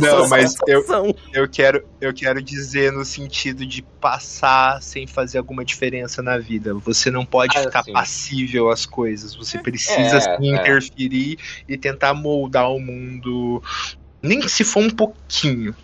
[0.02, 0.86] Não, mas eu-.
[1.34, 6.74] Eu quero, eu quero dizer no sentido de passar sem fazer alguma diferença na vida.
[6.76, 7.92] Você não pode Ah, ficar sim.
[7.94, 9.36] passível às coisas.
[9.36, 10.62] Você precisa É, sim, é.
[10.62, 11.38] interferir
[11.68, 13.62] e tentar moldar o mundo.
[14.22, 15.76] Nem se for um pouquinho.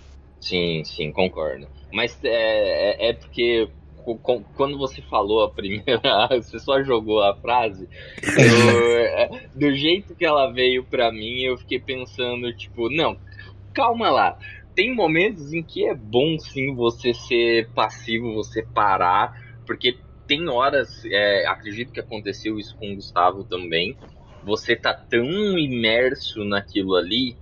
[0.48, 1.70] Sim, sim, concordo.
[1.92, 3.72] Mas é, é, é porque
[4.54, 6.02] quando você falou a primeira,
[6.42, 7.88] você só jogou a frase,
[8.36, 13.18] eu- é, do jeito que ela veio pra mim, eu fiquei pensando, tipo, não,
[13.74, 14.38] calma lá.
[14.76, 19.34] Tem momentos em que é bom sim você ser passivo, você parar,
[19.66, 23.98] porque tem horas, é, acredito que aconteceu isso com o Gustavo também.
[24.42, 25.26] Você tá tão
[25.58, 27.38] imerso naquilo ali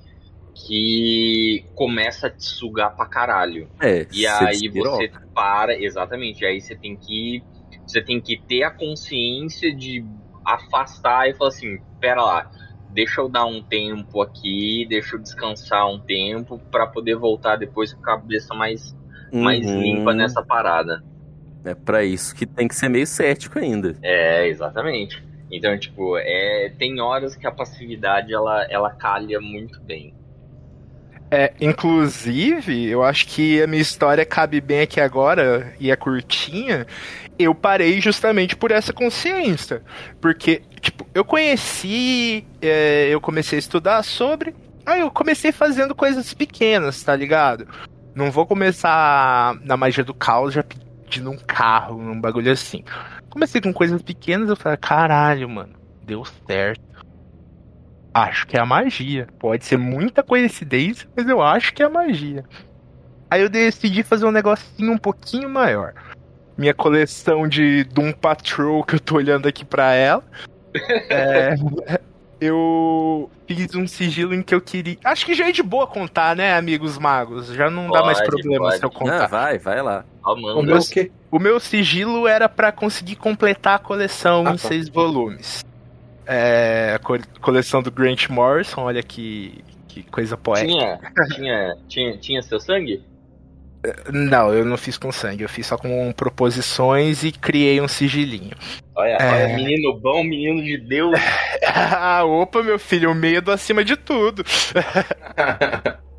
[0.67, 3.69] que começa a te sugar pra caralho.
[3.81, 7.43] É, E aí você para, exatamente, aí você tem que
[7.85, 10.05] você tem que ter a consciência de
[10.45, 12.49] afastar e falar assim, pera lá,
[12.87, 17.93] deixa eu dar um tempo aqui, deixa eu descansar um tempo pra poder voltar depois
[17.93, 18.95] com a cabeça mais
[19.37, 19.75] mais Uhum.
[19.75, 21.03] limpa nessa parada.
[21.63, 23.95] É pra isso que tem que ser meio cético ainda.
[24.01, 25.21] É, exatamente.
[25.49, 30.13] Então, tipo, é, tem horas que a passividade ela, ela calha muito bem.
[31.33, 36.85] É, inclusive, eu acho que a minha história cabe bem aqui agora e é curtinha.
[37.39, 39.81] Eu parei justamente por essa consciência.
[40.19, 44.53] Porque, tipo, eu conheci, é, eu comecei a estudar sobre.
[44.85, 47.65] Aí eu comecei fazendo coisas pequenas, tá ligado?
[48.13, 52.83] Não vou começar na magia do caos já pedindo um carro, um bagulho assim.
[53.29, 56.90] Comecei com coisas pequenas, eu falei, caralho, mano, deu certo.
[58.13, 59.27] Acho que é a magia.
[59.39, 62.43] Pode ser muita coincidência, mas eu acho que é a magia.
[63.29, 65.93] Aí eu decidi fazer um negocinho um pouquinho maior.
[66.57, 70.23] Minha coleção de Doom Patrol, que eu tô olhando aqui pra ela.
[71.09, 71.55] é,
[72.39, 74.97] eu fiz um sigilo em que eu queria.
[75.05, 77.47] Acho que já é de boa contar, né, amigos magos?
[77.47, 78.77] Já não dá mais Pode, problema pode.
[78.79, 79.27] se eu Ah, contar.
[79.27, 80.03] vai, vai lá.
[80.23, 81.11] Ó, O meu- O?
[81.37, 84.67] O meu sigilo era pra conseguir completar a coleção Ah, em tá.
[84.67, 85.63] seis volumes.
[86.25, 90.71] É, a co- coleção do Grant Morrison, olha que, que coisa poética.
[90.71, 90.99] Tinha,
[91.35, 93.03] tinha, tinha, tinha seu sangue?
[94.13, 98.55] Não, eu não fiz com sangue, eu fiz só com proposições e criei um sigilinho.
[98.95, 99.45] Olha, É.
[99.45, 101.19] olha, menino bom, menino de Deus.
[101.65, 104.43] ah, opa, meu filho, o medo acima de tudo.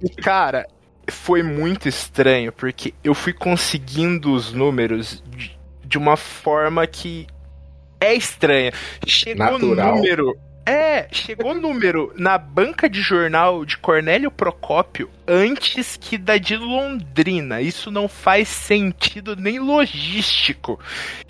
[0.04, 0.66] E, cara,
[1.08, 7.26] foi muito estranho, porque eu fui conseguindo os números de, de uma forma que
[8.02, 8.72] é estranha.
[9.06, 9.96] Chegou Natural.
[9.96, 10.38] número.
[10.64, 17.60] É, chegou número na banca de jornal de Cornélio Procópio antes que da de Londrina.
[17.60, 20.78] Isso não faz sentido nem logístico.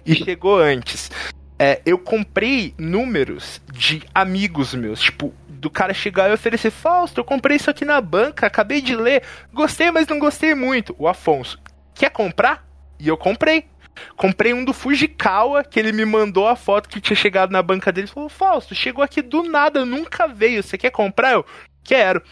[0.05, 1.11] E chegou antes.
[1.59, 7.25] É, eu comprei números de amigos meus, tipo, do cara chegar e oferecer, Fausto, eu
[7.25, 10.95] comprei isso aqui na banca, acabei de ler, gostei, mas não gostei muito.
[10.99, 11.59] O Afonso,
[11.95, 12.67] quer comprar?
[12.99, 13.65] E eu comprei.
[14.17, 17.93] Comprei um do Fujikawa, que ele me mandou a foto que tinha chegado na banca
[17.93, 18.07] dele.
[18.07, 20.63] Falou, Fausto, chegou aqui do nada, nunca veio.
[20.63, 21.33] Você quer comprar?
[21.33, 21.47] Eu
[21.83, 22.23] quero.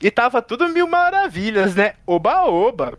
[0.00, 1.94] E tava tudo mil maravilhas, né?
[2.06, 2.98] Oba, oba.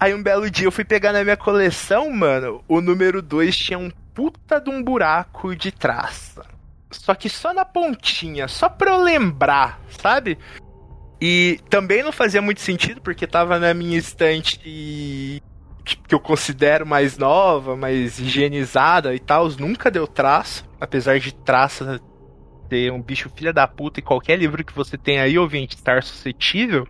[0.00, 2.64] Aí um belo dia eu fui pegar na minha coleção, mano.
[2.66, 6.44] O número 2 tinha um puta de um buraco de traça.
[6.90, 10.38] Só que só na pontinha, só pra eu lembrar, sabe?
[11.20, 15.40] E também não fazia muito sentido, porque tava na minha estante
[15.84, 22.00] que eu considero mais nova, mais higienizada e tal, nunca deu traço, apesar de traça
[22.72, 26.02] ser um bicho filha da puta e qualquer livro que você tem aí, ouvinte, estar
[26.02, 26.86] suscetível,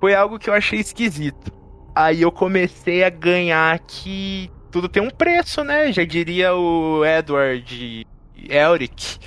[0.00, 1.52] foi algo que eu achei esquisito.
[1.94, 5.92] Aí eu comecei a ganhar que tudo tem um preço, né?
[5.92, 9.18] Já diria o Edward Elric.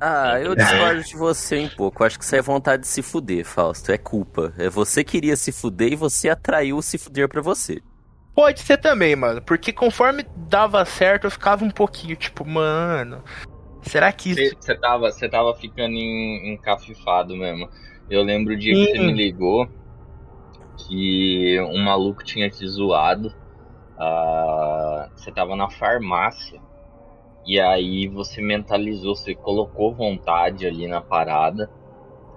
[0.00, 2.04] Ah, eu discordo de você um pouco.
[2.04, 3.90] Acho que isso é vontade de se fuder, Fausto.
[3.90, 4.52] É culpa.
[4.58, 7.82] É você queria se fuder e você atraiu o se fuder pra você.
[8.34, 9.40] Pode ser também, mano.
[9.40, 13.24] Porque conforme dava certo, eu ficava um pouquinho tipo, mano.
[13.82, 14.56] Será que isso.
[14.60, 17.68] Você tava, você tava ficando em, encafifado mesmo.
[18.10, 19.66] Eu lembro o dia que você me ligou
[20.76, 23.28] que um maluco tinha te zoado.
[23.98, 26.60] Uh, você tava na farmácia.
[27.46, 31.70] E aí você mentalizou, você colocou vontade ali na parada.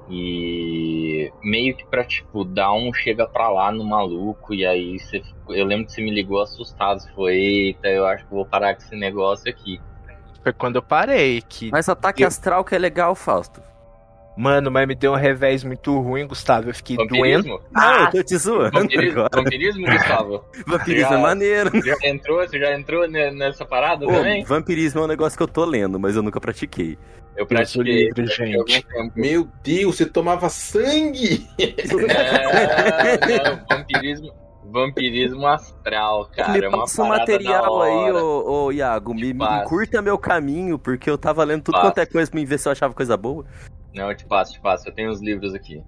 [0.07, 4.53] E meio que pra, tipo, dar um chega pra lá no maluco.
[4.53, 6.99] E aí você, eu lembro que você me ligou assustado.
[6.99, 9.79] Você foi, eita, eu acho que vou parar com esse negócio aqui.
[10.43, 11.41] Foi quando eu parei.
[11.41, 11.71] Que...
[11.71, 12.27] Mas ataque eu...
[12.27, 13.61] astral que é legal, Fausto.
[14.39, 16.69] Mano, mas me deu um revés muito ruim, Gustavo.
[16.69, 17.43] Eu fiquei Vampirismo?
[17.43, 17.61] doendo.
[17.75, 19.29] Ah, eu tô te zoando Vampirismo, agora.
[19.43, 20.45] Vampirismo, Gustavo?
[20.65, 21.71] Vampirismo é maneiro.
[21.83, 24.45] Já entrou, você já entrou nessa parada Ô, também?
[24.45, 26.97] Vampirismo é um negócio que eu tô lendo, mas eu nunca pratiquei.
[27.35, 28.05] Eu pratiquei.
[28.05, 29.11] livre, gente.
[29.13, 31.45] Meu Deus, você tomava sangue!
[31.59, 34.31] É, não, vampirismo,
[34.63, 36.53] vampirismo astral, cara.
[36.53, 37.89] me é uma passa um material da hora.
[37.91, 39.13] aí, ô, ô Iago.
[39.13, 41.87] Me, me curta meu caminho, porque eu tava lendo tudo Passo.
[41.87, 43.45] quanto é coisa pra me ver se eu achava coisa boa.
[43.93, 44.87] Não, eu te passo, te passo.
[44.87, 45.83] Eu tenho os livros aqui.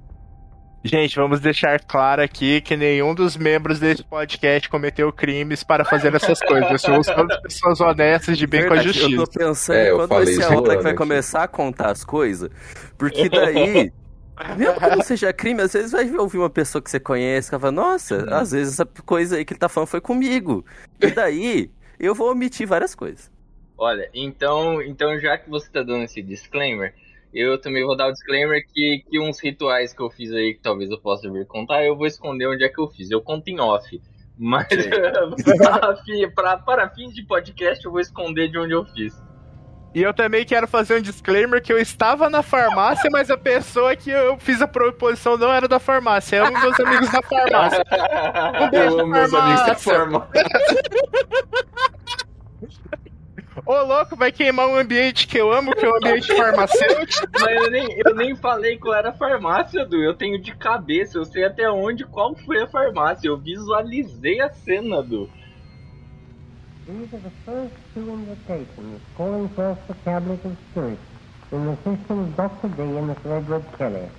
[0.84, 6.16] Gente, vamos deixar claro aqui que nenhum dos membros desse podcast cometeu crimes para fazer
[6.16, 6.82] essas coisas.
[6.82, 9.22] Somos todas pessoas honestas de bem Verdade, com a justiça.
[9.22, 12.04] Eu tô pensando É, quando vai ser a hora que vai começar a contar as
[12.04, 12.50] coisas.
[12.98, 13.92] Porque daí.
[14.58, 17.60] Mesmo que não seja crime, às vezes vai ouvir uma pessoa que você conhece que
[17.60, 20.66] fala, nossa, às vezes essa coisa aí que ele tá falando foi comigo.
[21.00, 23.32] E daí, eu vou omitir várias coisas.
[23.78, 26.94] Olha, então, então já que você tá dando esse disclaimer,
[27.34, 30.62] eu também vou dar o disclaimer que, que uns rituais que eu fiz aí, que
[30.62, 33.10] talvez eu possa vir contar, eu vou esconder onde é que eu fiz.
[33.10, 34.02] Eu conto em off.
[34.38, 34.68] Mas
[36.66, 39.14] para fins de podcast, eu vou esconder de onde eu fiz.
[39.94, 43.96] E eu também quero fazer um disclaimer que eu estava na farmácia, mas a pessoa
[43.96, 47.22] que eu fiz a proposição não era da farmácia, é um dos meus amigos da
[47.22, 47.84] farmácia.
[48.62, 50.46] Um beijo, Eu amo meus amigos da farmácia.
[53.66, 57.28] Ô louco, vai queimar um ambiente que eu amo, que é o ambiente farmacêutico.
[57.34, 59.98] Mas eu nem, eu nem falei qual era a farmácia, Du.
[59.98, 63.28] Eu tenho de cabeça, eu sei até onde, qual foi a farmácia.
[63.28, 65.30] Eu visualizei a cena, Du.
[66.92, 71.00] These are the first two invitations calling forth the tablet of spirit
[71.54, 72.68] in the system of Dr.
[72.68, 73.38] D and Mr.
[73.38, 74.10] Edward Kelly.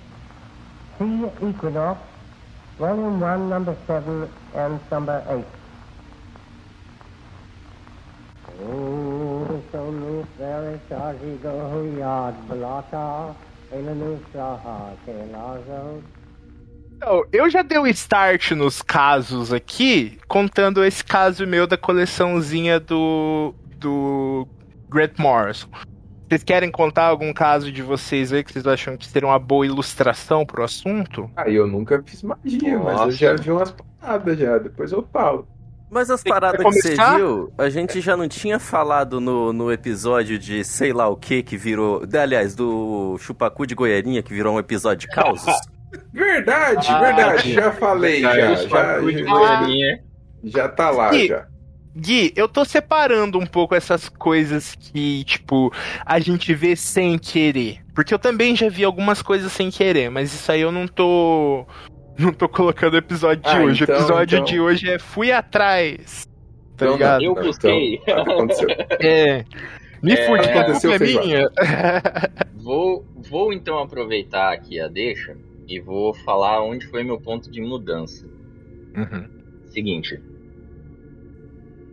[0.97, 1.99] See Equinox,
[2.79, 5.45] Volume 1, Number 7 and Number 8.
[8.63, 12.33] Oh, so loose very chargy go yard
[14.33, 16.01] saha que lazo.
[16.01, 16.22] Então,
[17.31, 23.53] eu já dei o start nos casos aqui, contando esse caso meu da coleçãozinha do,
[23.77, 24.47] do
[24.89, 25.67] Grant Morrison.
[26.27, 29.65] Vocês querem contar algum caso de vocês aí que vocês acham que seria uma boa
[29.65, 31.29] ilustração pro assunto?
[31.35, 33.11] Ah, eu nunca fiz magia, mas eu Nossa.
[33.11, 35.47] já vi umas paradas já, depois eu falo.
[35.91, 40.39] Mas as paradas que você viu, a gente já não tinha falado no, no episódio
[40.39, 42.01] de sei lá o que que virou.
[42.19, 45.53] Aliás, do Chupacu de Goianinha, que virou um episódio de causos.
[46.11, 50.03] Verdade, Ah, verdade, já falei, já, já, já, Goianinha.
[50.43, 51.47] já tá lá, já.
[51.95, 55.71] Gui, eu tô separando um pouco essas coisas que, tipo,
[56.03, 57.79] a gente vê sem querer.
[57.93, 61.65] Porque eu também já vi algumas coisas sem querer, mas isso aí eu não tô.
[62.17, 63.83] Não tô colocando o episódio de Ah, hoje.
[63.83, 66.25] então- o episódio então- de hoje é Fui Atrás.
[66.75, 67.23] Tá Então, ligado?
[67.23, 67.95] Eu Não, busquei.
[68.01, 68.67] Então, aconteceu.
[68.99, 69.45] É.
[70.01, 71.49] Me É, fudi, a aconteceu, é minha.
[72.55, 75.35] Vou, vou então aproveitar aqui a deixa
[75.67, 78.27] e vou falar onde foi meu ponto de mudança.
[78.95, 79.29] Uhum.
[79.67, 80.21] Seguinte.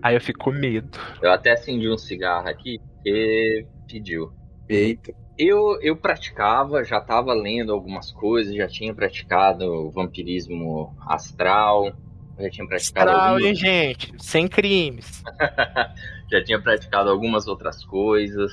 [0.03, 0.99] Aí eu fico com medo.
[1.23, 4.33] Eu até acendi um cigarro aqui e pediu.
[4.69, 5.13] Eita.
[5.39, 11.93] Eu, eu praticava, já estava lendo algumas coisas, já tinha praticado vampirismo astral,
[12.39, 14.13] já tinha praticado Astral, algumas, hein, gente?
[14.19, 15.23] Sem crimes.
[16.31, 18.53] já tinha praticado algumas outras coisas.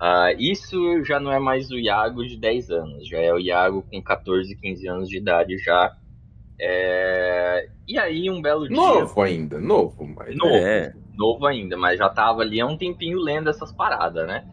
[0.00, 3.82] Ah, isso já não é mais o Iago de 10 anos, já é o Iago
[3.90, 5.94] com 14, 15 anos de idade já.
[6.60, 8.76] É, E aí, um belo dia.
[8.76, 10.36] Novo ainda, novo, mas.
[10.36, 10.54] Novo.
[10.54, 10.92] É.
[11.16, 14.44] novo ainda, mas já tava ali há um tempinho lendo essas paradas, né?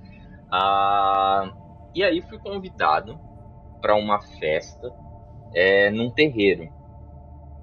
[0.51, 1.51] Ah,
[1.93, 3.19] e aí fui convidado
[3.81, 4.91] para uma festa
[5.53, 6.69] é, num terreiro.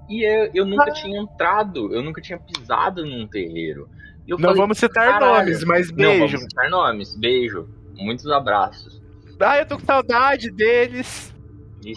[0.07, 3.87] E eu, eu nunca tinha entrado, eu nunca tinha pisado num terreiro.
[4.29, 6.37] Eu Não falei, vamos citar nomes, mas Não, beijo.
[6.37, 9.01] vamos citar nomes, beijo, muitos abraços.
[9.39, 11.33] Ah, eu tô com saudade deles.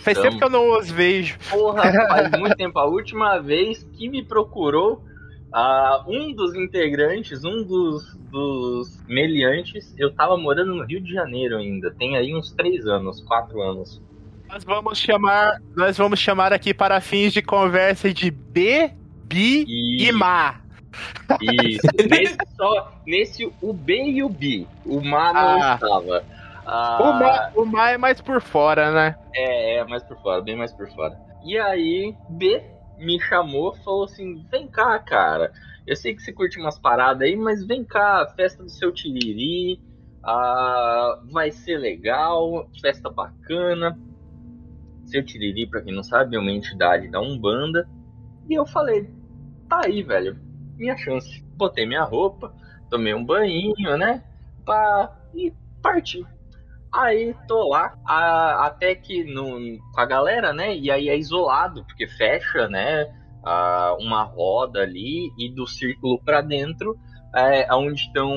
[0.03, 1.37] Faz tempo que eu não os vejo.
[1.51, 2.79] Porra, faz muito tempo.
[2.79, 5.05] A última vez que me procurou,
[5.53, 11.59] ah, um dos integrantes, um dos, dos meliantes, eu tava morando no Rio de Janeiro
[11.59, 11.91] ainda.
[11.99, 14.01] Tem aí uns três anos, quatro anos.
[14.49, 18.91] Nós vamos chamar, nós vamos chamar aqui para fins de conversa de B,
[19.25, 20.62] Bi E, e Ma.
[21.41, 21.87] Isso.
[22.09, 24.67] nesse, só, nesse, o B e o B.
[24.87, 25.75] O Ma não Ah.
[25.75, 26.25] estava.
[26.65, 27.51] Ah, O, Ma.
[27.57, 29.17] o Ma é mais por fora, né?
[29.35, 31.19] É, é, mais por fora, bem mais por fora.
[31.45, 32.63] E aí, B
[32.99, 35.53] me chamou, falou assim: vem cá, cara.
[35.87, 39.81] Eu sei que você curte umas paradas aí, mas vem cá, festa do seu Tiriri.
[40.25, 43.99] ah, vai ser legal, festa bacana.
[45.07, 47.89] Seu Tiriri, pra quem não sabe, é uma entidade da Umbanda.
[48.49, 49.11] E eu falei:
[49.69, 50.39] tá aí, velho,
[50.77, 51.45] minha chance.
[51.57, 52.53] Botei minha roupa,
[52.91, 54.23] tomei um banho, né?
[54.65, 55.53] Pá, e
[55.83, 56.25] parti.
[56.95, 60.77] Aí tô lá, a- até que no, com a galera, né?
[60.77, 63.07] E aí é isolado, porque fecha, né?
[63.45, 66.97] a- uma roda ali e do círculo pra dentro
[67.35, 68.31] é onde estão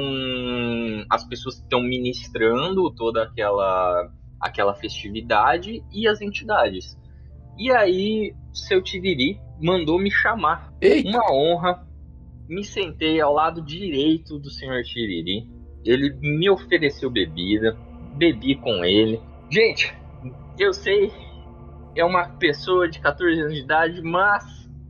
[1.11, 4.09] as pessoas que estão ministrando toda aquela
[4.41, 6.97] aquela festividade e as entidades.
[7.57, 10.73] E aí, seu Tiriri mandou me chamar.
[10.81, 11.87] Eita, Uma honra.
[12.47, 15.49] Me sentei ao lado direito do senhor Tiriri.
[15.83, 17.77] Ele me ofereceu bebida.
[18.15, 19.19] Bebi com ele.
[19.49, 19.93] Gente,
[20.57, 21.11] eu sei,
[21.95, 24.43] é uma pessoa de 14 anos de idade, mas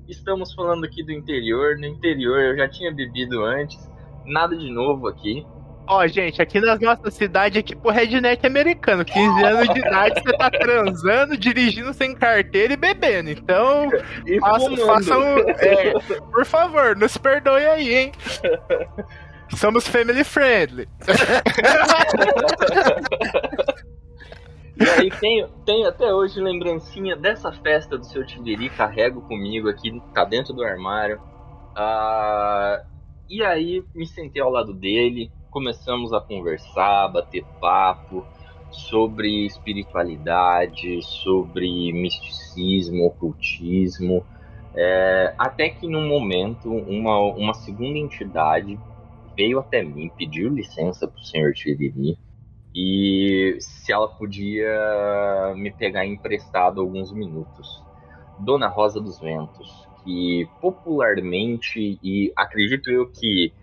[0.08, 1.78] estamos falando aqui do interior.
[1.78, 3.90] No interior eu já tinha bebido antes.
[4.26, 5.46] Nada de novo aqui.
[5.88, 9.06] Ó, gente, aqui na nossa cidade é tipo redneck americano.
[9.06, 13.30] 15 anos de idade, você tá transando, dirigindo sem carteira e bebendo.
[13.30, 13.90] Então,
[14.26, 15.38] E façam.
[15.60, 15.94] é,
[16.32, 18.12] por favor, nos perdoe aí, hein?
[19.56, 20.88] Somos family friendly.
[24.78, 30.02] E aí tenho, tenho até hoje lembrancinha dessa festa do seu Tibiri, carrego comigo aqui,
[30.14, 31.18] tá dentro do armário.
[31.74, 32.84] Ah,
[33.30, 38.28] e aí me sentei ao lado dele, começamos a conversar, bater papo
[38.70, 44.26] sobre espiritualidade, sobre misticismo, ocultismo.
[44.76, 48.78] É, até que num momento uma, uma segunda entidade
[49.34, 52.18] veio até mim, pediu licença pro senhor Tiriri
[52.76, 57.82] e se ela podia me pegar emprestado alguns minutos.
[58.40, 63.54] Dona Rosa dos Ventos, que popularmente e acredito eu que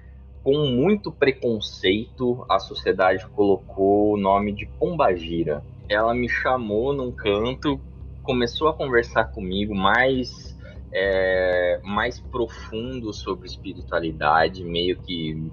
[0.42, 5.62] com muito preconceito a sociedade colocou o nome de Pombagira.
[5.88, 7.80] Ela me chamou num canto,
[8.22, 10.56] começou a conversar comigo mais
[10.92, 15.50] é, mais profundo sobre espiritualidade, meio que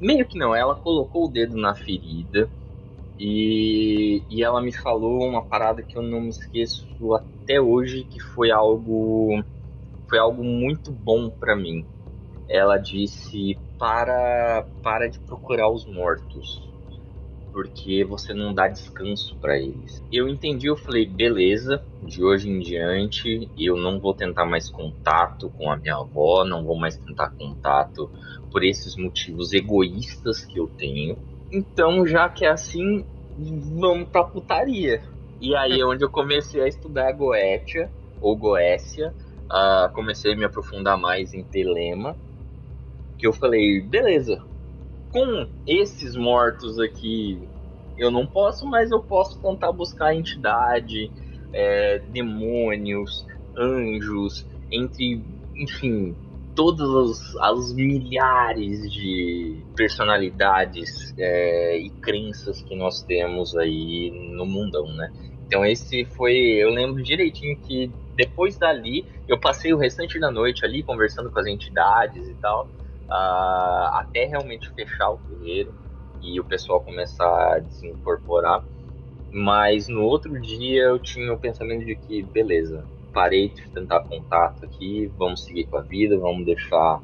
[0.00, 2.50] meio que não, ela colocou o dedo na ferida
[3.18, 8.20] e, e ela me falou uma parada que eu não me esqueço até hoje, que
[8.20, 9.42] foi algo
[10.08, 11.84] foi algo muito bom para mim.
[12.48, 16.60] Ela disse para para de procurar os mortos,
[17.52, 20.02] porque você não dá descanso para eles.
[20.12, 25.50] Eu entendi, eu falei, beleza, de hoje em diante eu não vou tentar mais contato
[25.50, 28.10] com a minha avó, não vou mais tentar contato
[28.50, 31.18] por esses motivos egoístas que eu tenho.
[31.50, 33.04] Então, já que é assim,
[33.36, 35.02] vamos pra putaria.
[35.40, 37.90] E aí é onde eu comecei a estudar Goetia,
[38.20, 39.14] ou Goécia,
[39.50, 42.18] ah, comecei a me aprofundar mais em Telema,
[43.18, 44.42] que eu falei, beleza,
[45.10, 47.48] com esses mortos aqui
[47.96, 51.10] eu não posso, mas eu posso tentar buscar entidade,
[51.52, 55.22] é, demônios, anjos, entre,
[55.54, 56.14] enfim,
[56.54, 64.86] todas as, as milhares de personalidades é, e crenças que nós temos aí no mundão,
[64.94, 65.10] né?
[65.46, 70.64] Então esse foi, eu lembro direitinho que depois dali eu passei o restante da noite
[70.64, 72.68] ali conversando com as entidades e tal.
[73.08, 75.74] Uh, até realmente fechar o terreiro
[76.22, 78.64] e o pessoal começar a desincorporar.
[79.32, 84.64] Mas no outro dia eu tinha o pensamento de que, beleza, parei de tentar contato
[84.64, 87.00] aqui, vamos seguir com a vida, vamos deixar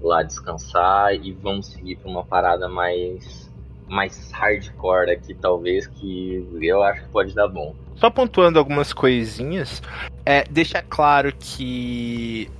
[0.00, 3.50] lá descansar e vamos seguir para uma parada mais
[3.88, 7.74] mais hardcore aqui, talvez, que eu acho que pode dar bom.
[7.96, 9.82] Só pontuando algumas coisinhas,
[10.24, 12.50] é, deixa claro que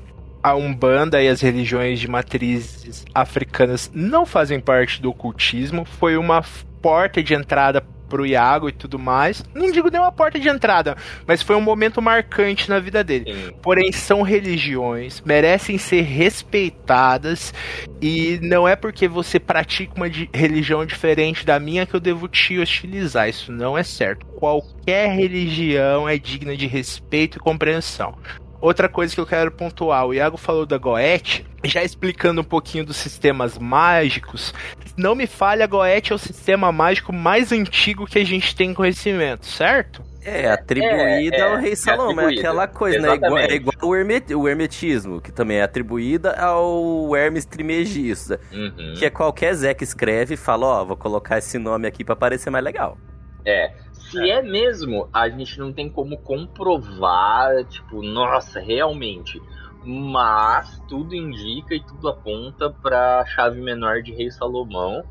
[0.43, 6.43] a Umbanda e as religiões de matrizes africanas não fazem parte do ocultismo, foi uma
[6.81, 7.81] porta de entrada
[8.13, 9.43] pro Iago e tudo mais.
[9.55, 13.33] Não digo nem uma porta de entrada, mas foi um momento marcante na vida dele.
[13.33, 13.55] Sim.
[13.63, 17.55] Porém, são religiões, merecem ser respeitadas
[18.03, 22.59] e não é porque você pratica uma religião diferente da minha que eu devo te
[22.59, 23.31] hostilizar.
[23.31, 24.27] Isso não é certo.
[24.27, 28.15] Qualquer religião é digna de respeito e compreensão.
[28.63, 32.87] Outra coisa que eu quero pontuar, o Iago falou da Goethe, já explicando um pouquinho
[32.87, 34.55] dos sistemas mágicos.
[34.97, 38.73] Não me falha, a Goethe é o sistema mágico mais antigo que a gente tem
[38.73, 40.01] conhecimento, certo?
[40.25, 43.09] É, atribuída é, é, ao rei Salomão, é, é aquela coisa, né?
[43.09, 43.27] Exatamente.
[43.27, 48.95] igual, é igual o, hermet, o, hermetismo, que também é atribuída ao Hermes Trismegisto, uhum.
[48.97, 52.05] que é qualquer Zé que escreve e fala, ó, oh, vou colocar esse nome aqui
[52.05, 52.97] para parecer mais legal.
[53.45, 53.73] É,
[54.13, 54.39] se é.
[54.39, 59.41] é mesmo, a gente não tem como comprovar, tipo, nossa, realmente.
[59.85, 65.03] Mas tudo indica e tudo aponta para a chave menor de Rei Salomão.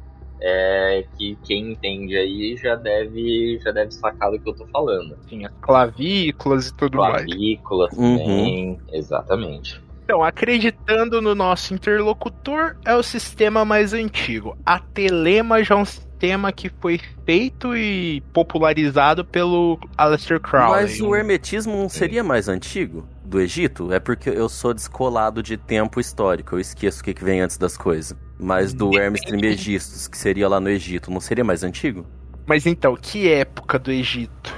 [0.43, 5.15] É, que quem entende aí já deve já deve sacar do que eu tô falando.
[5.29, 7.25] Sim, as clavículas e tudo clavículas mais.
[7.27, 8.77] Clavículas também, uhum.
[8.91, 9.81] exatamente.
[10.03, 14.57] Então, acreditando no nosso interlocutor, é o sistema mais antigo.
[14.65, 15.85] A Telema já é um
[16.22, 20.84] sistema que foi feito e popularizado pelo Aleister Crowley.
[20.84, 23.91] Mas o hermetismo não seria mais antigo do Egito?
[23.91, 27.76] É porque eu sou descolado de tempo histórico, eu esqueço o que, vem antes das
[27.76, 28.15] coisas.
[28.39, 32.05] Mas do Hermes Trismegistus, que seria lá no Egito, não seria mais antigo?
[32.45, 34.55] Mas então, que época do Egito?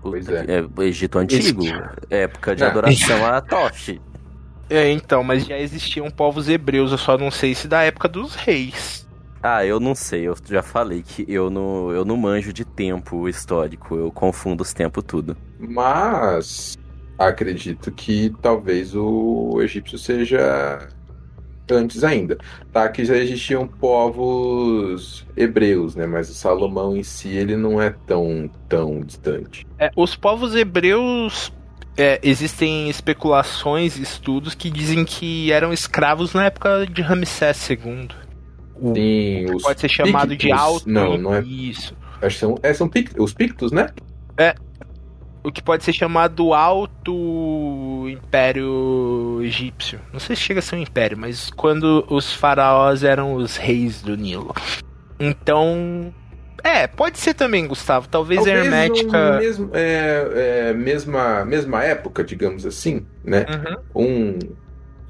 [0.00, 0.44] Pois é.
[0.48, 1.62] é o Egito antigo,
[2.08, 4.00] época de adoração a Toshi.
[4.70, 8.34] É, então, mas já existiam povos hebreus, eu só não sei se da época dos
[8.34, 9.01] reis.
[9.42, 13.28] Ah, eu não sei, eu já falei que eu não, eu não manjo de tempo
[13.28, 15.36] histórico, eu confundo os tempos tudo.
[15.58, 16.78] Mas
[17.18, 20.88] acredito que talvez o egípcio seja
[21.70, 22.38] antes ainda.
[22.72, 26.06] Tá, que já existiam povos hebreus, né?
[26.06, 29.66] Mas o Salomão em si ele não é tão tão distante.
[29.78, 31.52] É, os povos hebreus
[31.96, 38.08] é, existem especulações, estudos que dizem que eram escravos na época de Ramsés II.
[38.94, 40.46] Sim, os pode ser chamado pictos.
[40.46, 40.88] de alto.
[40.88, 41.42] Não, não é.
[41.42, 41.96] Isso.
[42.20, 43.88] Acho que são, é, são os pictos, né?
[44.36, 44.54] É.
[45.44, 49.98] O que pode ser chamado Alto Império Egípcio.
[50.12, 54.02] Não sei se chega a ser um império, mas quando os faraós eram os reis
[54.02, 54.54] do Nilo.
[55.18, 56.14] Então.
[56.62, 58.06] É, pode ser também, Gustavo.
[58.08, 59.38] Talvez, Talvez a Hermética.
[59.38, 63.44] Mesmo, é, é, mesma, mesma época, digamos assim, né?
[63.94, 64.04] Uhum.
[64.04, 64.38] Um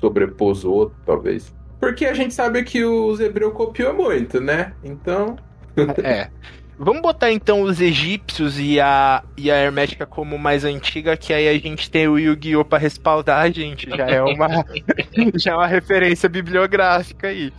[0.01, 1.55] sobrepôs o outro, talvez.
[1.83, 4.73] Porque a gente sabe que os hebreus copiou muito, né?
[4.85, 5.37] Então.
[6.05, 6.31] é.
[6.79, 11.49] Vamos botar então os egípcios e a, e a hermética como mais antiga, que aí
[11.49, 12.65] a gente tem o Yu-Gi-Oh!
[12.65, 13.91] pra respaldar a gente.
[13.91, 14.47] Já é uma,
[15.35, 17.53] já é uma referência bibliográfica aí.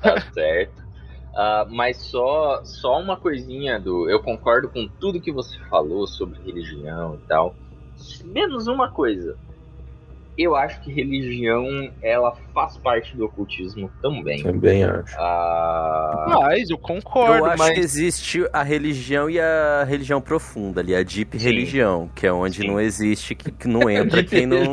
[0.00, 0.80] Tá certo.
[1.32, 4.08] Uh, mas só, só uma coisinha do.
[4.08, 7.56] Eu concordo com tudo que você falou sobre religião e tal.
[8.24, 9.36] Menos uma coisa
[10.36, 11.64] eu acho que religião
[12.02, 14.42] ela faz parte do ocultismo também.
[14.42, 15.14] Também acho.
[15.16, 16.26] Ah...
[16.40, 17.38] Mas eu concordo.
[17.38, 17.74] Eu acho mas...
[17.74, 21.44] que existe a religião e a religião profunda ali, a deep Sim.
[21.44, 22.66] religião, que é onde Sim.
[22.66, 24.72] não existe, que, que não entra quem não,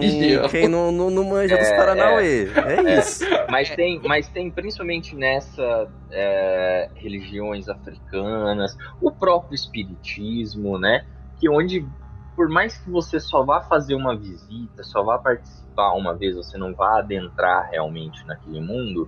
[0.50, 2.50] quem não, não, não manja é, dos Paranauê.
[2.56, 3.24] É, é isso.
[3.50, 11.06] Mas tem, mas tem principalmente nessa é, religiões africanas, o próprio espiritismo, né?
[11.40, 11.86] Que onde
[12.42, 16.58] por mais que você só vá fazer uma visita, só vá participar uma vez, você
[16.58, 19.08] não vá adentrar realmente naquele mundo,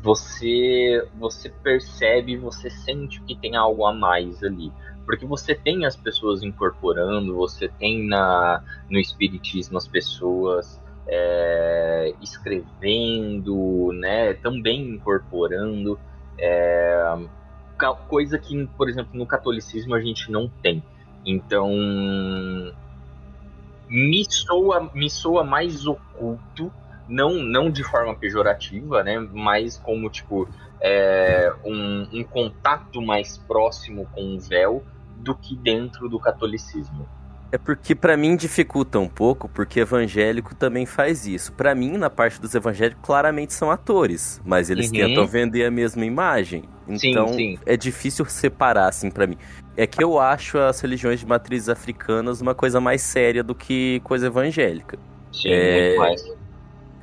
[0.00, 4.72] você você percebe, você sente que tem algo a mais ali.
[5.04, 13.90] Porque você tem as pessoas incorporando, você tem na, no espiritismo as pessoas é, escrevendo,
[13.94, 15.98] né, também incorporando,
[16.38, 17.18] é,
[18.06, 20.80] coisa que, por exemplo, no catolicismo a gente não tem.
[21.24, 21.68] Então,
[23.88, 26.72] me soa, me soa mais oculto,
[27.08, 29.18] não, não de forma pejorativa, né?
[29.18, 30.48] Mas como, tipo,
[30.80, 34.82] é, um, um contato mais próximo com o véu
[35.16, 37.06] do que dentro do catolicismo.
[37.52, 41.52] É porque pra mim dificulta um pouco, porque evangélico também faz isso.
[41.52, 44.92] Pra mim, na parte dos evangélicos, claramente são atores, mas eles Uhum.
[44.92, 46.62] tentam vender a mesma imagem.
[46.96, 47.58] Sim, Então, sim.
[47.66, 49.36] é difícil separar assim pra mim.
[49.76, 54.00] É que eu acho as religiões de matrizes africanas uma coisa mais séria do que
[54.04, 54.98] coisa evangélica.
[55.32, 55.96] Sim, É.
[55.96, 56.22] mais.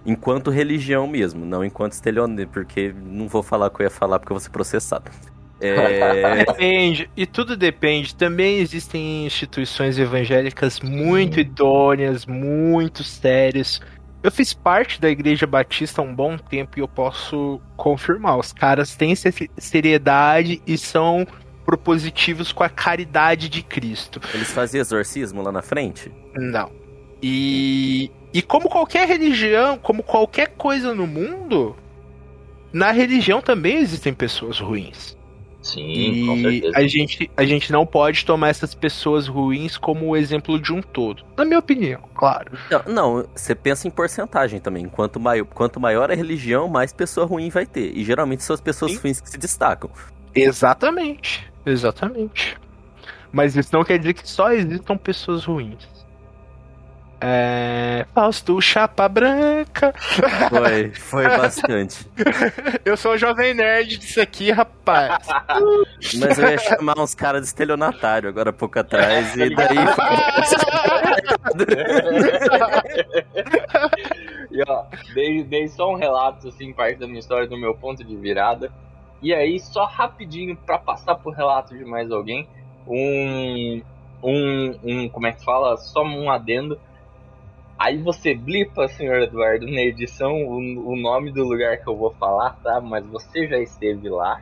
[0.05, 4.19] Enquanto religião mesmo, não enquanto estelionato, porque não vou falar o que eu ia falar
[4.19, 5.11] porque eu vou ser processado.
[5.59, 8.15] É, Depende, e tudo depende.
[8.15, 13.81] Também existem instituições evangélicas muito idôneas, muito sérias.
[14.23, 18.37] Eu fiz parte da Igreja Batista há um bom tempo e eu posso confirmar.
[18.37, 21.25] Os caras têm se- seriedade e são
[21.67, 24.21] propositivos com a caridade de Cristo.
[24.33, 26.09] eles faziam exorcismo lá na frente?
[26.33, 26.71] Não.
[27.21, 31.75] E, e como qualquer religião, como qualquer coisa no mundo,
[32.71, 35.17] na religião também existem pessoas ruins.
[35.61, 36.77] Sim, com E certeza.
[36.77, 40.81] a gente, a gente não pode tomar essas pessoas ruins como o exemplo de um
[40.81, 41.25] todo.
[41.35, 42.57] Na minha opinião, claro.
[42.71, 44.87] Não, não, você pensa em porcentagem também.
[44.87, 47.91] Quanto maior, quanto maior a religião, mais pessoa ruim vai ter.
[47.97, 48.99] E geralmente são as pessoas Sim.
[48.99, 49.89] ruins que se destacam.
[50.41, 51.47] Exatamente.
[51.65, 52.57] Exatamente.
[53.31, 55.87] Mas isso não quer dizer que só existam pessoas ruins.
[57.19, 58.05] É.
[58.13, 59.91] Fausto Chapa Branca.
[60.49, 62.05] Foi, foi bastante.
[62.85, 65.25] Eu sou o jovem nerd disso aqui, rapaz.
[66.19, 69.35] Mas eu ia chamar uns caras de estelionatário agora há pouco atrás.
[69.35, 69.77] E daí
[74.51, 78.03] E ó, dei, dei só um relato, assim, parte da minha história, do meu ponto
[78.03, 78.71] de virada.
[79.21, 82.47] E aí, só rapidinho, pra passar pro relato de mais alguém,
[82.87, 83.81] um.
[84.23, 84.79] Um.
[84.83, 85.77] um como é que fala?
[85.77, 86.79] Só um adendo.
[87.77, 92.11] Aí você blipa, senhor Eduardo, na edição o, o nome do lugar que eu vou
[92.11, 92.81] falar, tá?
[92.81, 94.41] Mas você já esteve lá.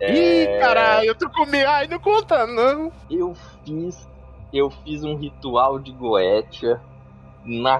[0.00, 1.68] Ih, caralho, eu tô com medo.
[1.68, 2.90] Ai, não conta, não.
[3.10, 3.34] Eu
[3.64, 4.08] fiz.
[4.52, 6.80] Eu fiz um ritual de Goetia
[7.44, 7.78] na.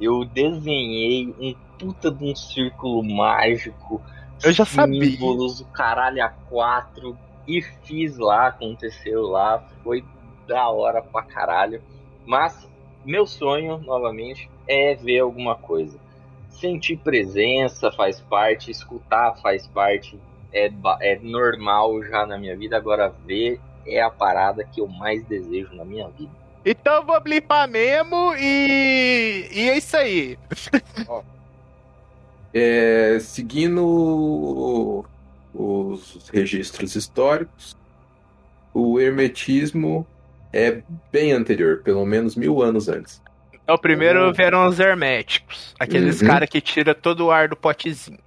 [0.00, 4.00] Eu desenhei um puta de um círculo mágico.
[4.42, 5.04] Eu já sabia.
[5.04, 7.16] Símbolos, o caralho a quatro.
[7.46, 9.66] E fiz lá, aconteceu lá.
[9.82, 10.04] Foi
[10.46, 11.82] da hora pra caralho.
[12.26, 12.68] Mas
[13.04, 15.98] meu sonho, novamente, é ver alguma coisa.
[16.50, 20.18] Sentir presença faz parte, escutar faz parte,
[20.52, 20.70] é,
[21.00, 22.76] é normal já na minha vida.
[22.76, 26.30] Agora, ver é a parada que eu mais desejo na minha vida.
[26.64, 29.48] Então eu vou blipar mesmo e.
[29.52, 30.38] E é isso aí.
[32.60, 35.04] É, seguindo
[35.54, 37.76] os registros históricos,
[38.74, 40.04] o hermetismo
[40.52, 40.82] é
[41.12, 43.22] bem anterior, pelo menos mil anos antes.
[43.64, 45.72] É o primeiro vieram os herméticos.
[45.78, 46.26] Aqueles Uhum.
[46.26, 48.18] caras que tira todo o ar do potezinho.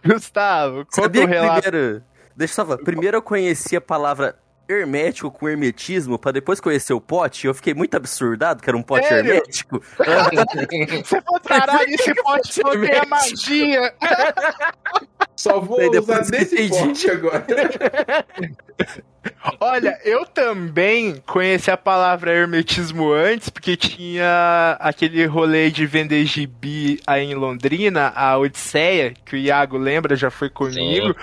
[0.05, 1.63] Gustavo, conta Sabia o que relato.
[1.63, 2.03] primeiro.
[2.37, 2.79] Deixa eu só falar.
[2.85, 4.37] Primeiro eu conheci a palavra
[4.79, 8.77] hermético com hermetismo, pra depois conhecer o pote, e eu fiquei muito absurdado que era
[8.77, 9.35] um pote Sério?
[9.35, 9.83] hermético.
[11.05, 13.95] Você falou, caralho, esse pote não tem a magia.
[15.37, 17.47] Só vou Daí usar desse pote agora.
[19.59, 27.01] Olha, eu também conheci a palavra hermetismo antes, porque tinha aquele rolê de vender gibi
[27.07, 31.15] aí em Londrina, a Odisseia, que o Iago lembra, já foi comigo.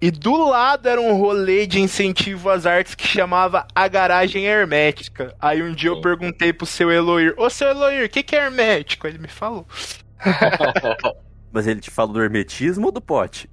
[0.00, 5.34] E do lado era um rolê de incentivo às artes que chamava a garagem hermética.
[5.38, 8.44] Aí um dia eu perguntei pro seu Eloir, ô seu Eloir, o que, que é
[8.44, 9.06] hermético?
[9.06, 9.66] Ele me falou.
[11.52, 13.50] Mas ele te falou do hermetismo ou do pote?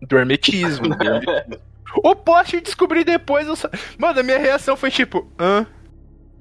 [0.00, 0.88] Do hermetismo.
[0.88, 1.60] do hermetismo.
[2.02, 3.46] o pote eu descobri depois.
[3.46, 3.68] Eu só...
[3.98, 5.66] Mano, a minha reação foi tipo, hã?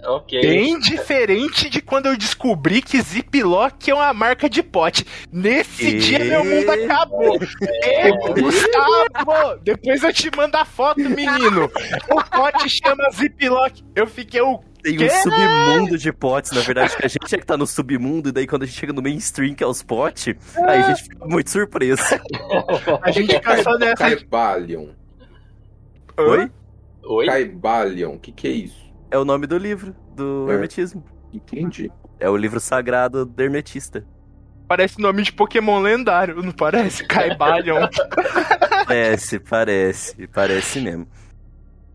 [0.04, 0.42] Ok.
[0.42, 5.06] Bem diferente de quando eu descobri que Ziploc é uma marca de pote.
[5.32, 7.38] Nesse E- dia meu mundo acabou.
[7.84, 9.58] É, Gustavo!
[9.64, 11.70] Depois eu te mando a foto, menino.
[12.10, 13.82] O pote chama Ziploc.
[13.96, 14.60] Eu fiquei o.
[14.84, 15.06] Tem Quê?
[15.06, 18.32] um submundo de potes, na verdade, que a gente é que tá no submundo, e
[18.32, 21.24] daí quando a gente chega no mainstream, que é os potes, aí a gente fica
[21.28, 22.02] muito surpreso.
[23.04, 23.96] A gente fica só nessa.
[23.98, 24.88] Caibalion.
[26.18, 26.52] Oi?
[27.04, 27.26] Oi?
[27.28, 28.81] Caibalion, o que, que é isso?
[29.12, 30.54] É o nome do livro, do É.
[30.56, 31.04] hermetismo.
[31.34, 31.92] Entendi.
[32.20, 34.06] É o livro sagrado do hermetista.
[34.68, 37.06] Parece nome de Pokémon lendário, não parece?
[37.06, 37.88] Caibalion.
[38.88, 41.08] Parece, parece, parece mesmo.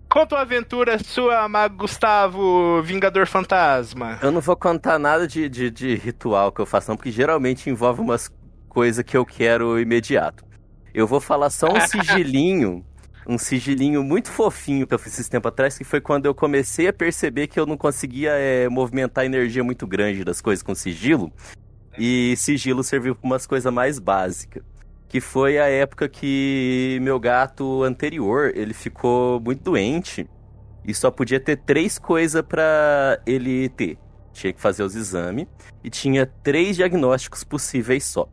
[0.09, 4.19] Conta uma aventura sua, amado Gustavo, Vingador Fantasma.
[4.23, 7.69] Eu não vou contar nada de, de, de ritual que eu faço, não, porque geralmente
[7.69, 8.33] envolve umas
[8.69, 10.45] coisas que eu quero imediato.
[10.95, 12.85] Eu vou falar só um sigilinho,
[13.29, 16.87] um sigilinho muito fofinho que eu fiz esse tempo atrás, que foi quando eu comecei
[16.89, 20.75] a perceber que eu não conseguia é, movimentar a energia muito grande das coisas com
[20.75, 21.33] sigilo.
[21.99, 24.63] E sigilo serviu para umas coisas mais básicas.
[25.09, 30.29] que foi a época que meu gato anterior, ele ficou muito doente
[30.85, 33.99] e só podia ter três coisas para ele ter.
[34.33, 35.47] Tinha que fazer os exames
[35.83, 38.29] e tinha três diagnósticos possíveis só.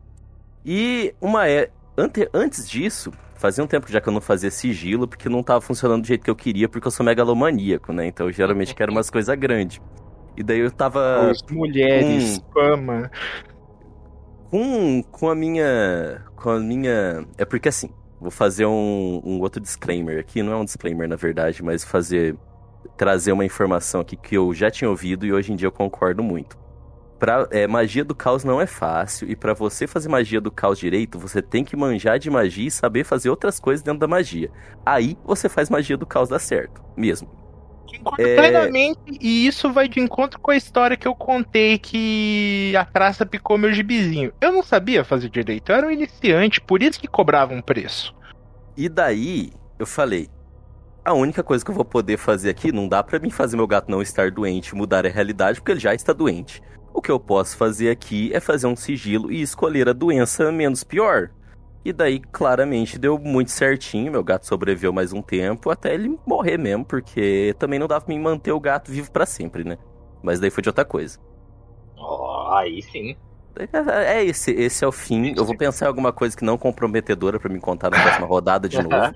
[0.64, 3.12] E uma é ante, antes disso,
[3.44, 6.24] fazia um tempo já que eu não fazia sigilo, porque não tava funcionando do jeito
[6.24, 8.06] que eu queria, porque eu sou megalomaníaco, né?
[8.06, 9.82] Então eu geralmente quero umas coisas grandes.
[10.34, 11.30] E daí eu tava.
[11.30, 13.10] As mulheres, fama.
[14.50, 16.22] Com, com a minha.
[16.34, 17.26] Com a minha.
[17.36, 20.42] É porque assim, vou fazer um, um outro disclaimer aqui.
[20.42, 22.34] Não é um disclaimer, na verdade, mas fazer.
[22.96, 26.22] Trazer uma informação aqui que eu já tinha ouvido e hoje em dia eu concordo
[26.22, 26.56] muito.
[27.24, 30.78] Pra, é, magia do caos não é fácil, e para você fazer magia do caos
[30.78, 34.50] direito, você tem que manjar de magia e saber fazer outras coisas dentro da magia.
[34.84, 37.26] Aí você faz magia do caos dar certo, mesmo.
[38.18, 38.36] É...
[38.36, 43.24] plenamente, e isso vai de encontro com a história que eu contei que a traça
[43.24, 44.30] picou meu gibizinho.
[44.38, 48.14] Eu não sabia fazer direito, eu era um iniciante, por isso que cobrava um preço.
[48.76, 50.28] E daí, eu falei,
[51.02, 53.66] a única coisa que eu vou poder fazer aqui, não dá para mim fazer meu
[53.66, 56.60] gato não estar doente, mudar a realidade, porque ele já está doente.
[56.94, 60.84] O que eu posso fazer aqui é fazer um sigilo e escolher a doença menos
[60.84, 61.30] pior.
[61.84, 64.12] E daí, claramente, deu muito certinho.
[64.12, 68.14] Meu gato sobreviveu mais um tempo, até ele morrer mesmo, porque também não dava pra
[68.14, 69.76] mim manter o gato vivo para sempre, né?
[70.22, 71.18] Mas daí foi de outra coisa.
[71.98, 73.16] Oh, aí sim.
[73.56, 75.34] É, é esse, esse é o fim.
[75.36, 78.68] Eu vou pensar em alguma coisa que não comprometedora para me contar na próxima rodada
[78.68, 79.12] de novo.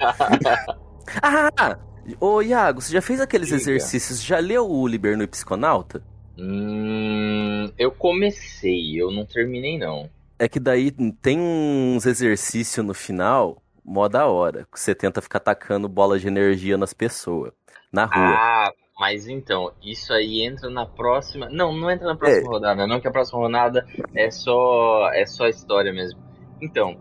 [1.23, 1.79] ah!
[2.21, 3.61] Ô Iago, você já fez aqueles Diga.
[3.61, 4.21] exercícios?
[4.21, 6.03] Já leu o Liber no Psiconauta?
[6.39, 10.09] Hum, eu comecei, eu não terminei não.
[10.39, 15.39] É que daí tem uns exercícios no final, mó da hora, que você tenta ficar
[15.39, 17.53] atacando bola de energia nas pessoas,
[17.93, 18.37] na rua.
[18.39, 21.49] Ah, mas então, isso aí entra na próxima.
[21.51, 22.49] Não, não entra na próxima é.
[22.49, 23.85] rodada, não, que a próxima rodada
[24.15, 26.21] é só é só história mesmo.
[26.61, 26.97] Então,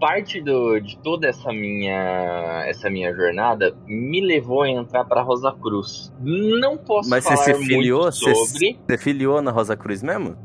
[0.00, 5.52] parte do, de toda essa minha essa minha jornada me levou a entrar para Rosa
[5.52, 6.12] Cruz.
[6.20, 8.78] Não posso Mas falar você se filiou, muito sobre.
[8.88, 10.36] Você filiou na Rosa Cruz mesmo?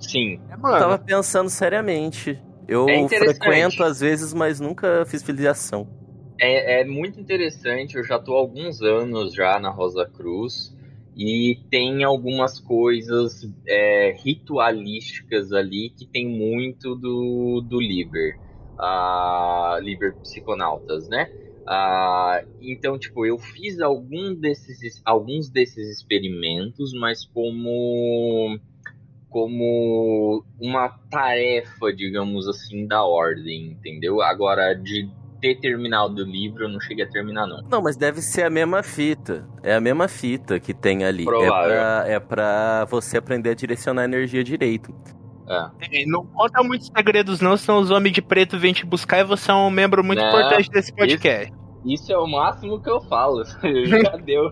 [0.00, 0.40] Sim.
[0.50, 0.76] É, mano.
[0.76, 2.42] Eu tava pensando seriamente.
[2.66, 5.86] Eu é frequento às vezes, mas nunca fiz filiação.
[6.40, 7.96] É, é muito interessante.
[7.96, 10.74] Eu já tô há alguns anos já na Rosa Cruz
[11.16, 18.43] e tem algumas coisas é, ritualísticas ali que tem muito do, do Liber
[18.78, 21.30] uh, Liber Psiconautas, né?
[21.66, 28.58] Uh, então, tipo, eu fiz algum desses, alguns desses experimentos, mas como
[29.30, 34.22] como uma tarefa, digamos assim, da ordem, entendeu?
[34.22, 35.10] Agora, de
[35.40, 37.60] ter terminado o livro, eu não cheguei a terminar, não.
[37.68, 39.44] Não, mas deve ser a mesma fita.
[39.60, 41.24] É a mesma fita que tem ali.
[41.24, 41.74] Provável.
[41.74, 44.94] É pra, é pra você aprender a direcionar a energia direito.
[45.48, 46.06] É.
[46.06, 49.50] Não conta muitos segredos, não, senão os homens de preto vêm te buscar e você
[49.50, 51.52] é um membro muito não, importante desse podcast.
[51.84, 53.44] Isso, isso, é o máximo que eu falo.
[53.86, 54.50] Já deu.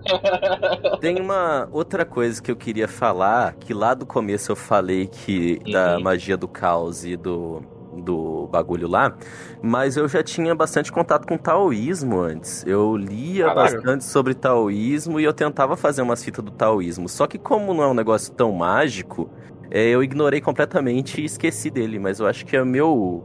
[1.01, 5.61] Tem uma outra coisa que eu queria falar, que lá do começo eu falei que
[5.65, 5.73] uhum.
[5.73, 7.63] da magia do caos e do,
[7.97, 9.15] do bagulho lá,
[9.63, 12.65] mas eu já tinha bastante contato com taoísmo antes.
[12.67, 13.75] Eu lia Caralho.
[13.77, 17.09] bastante sobre taoísmo e eu tentava fazer uma cita do taoísmo.
[17.09, 19.31] Só que como não é um negócio tão mágico,
[19.75, 23.25] é, eu ignorei completamente e esqueci dele, mas eu acho que é meu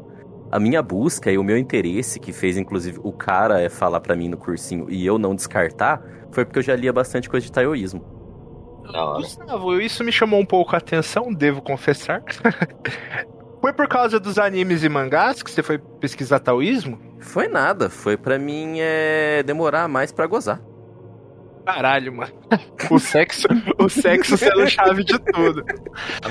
[0.50, 4.16] a minha busca e o meu interesse, que fez inclusive o cara é falar para
[4.16, 7.52] mim no cursinho e eu não descartar, foi porque eu já lia bastante coisa de
[7.52, 8.02] taoísmo.
[9.18, 12.24] Gustavo, isso me chamou um pouco a atenção, devo confessar.
[13.60, 16.98] foi por causa dos animes e mangás que você foi pesquisar taoísmo?
[17.20, 20.62] Foi nada, foi para mim é, demorar mais para gozar.
[21.68, 22.32] Caralho, mano.
[22.90, 23.46] O sexo,
[23.78, 25.66] o sexo sendo chave de tudo.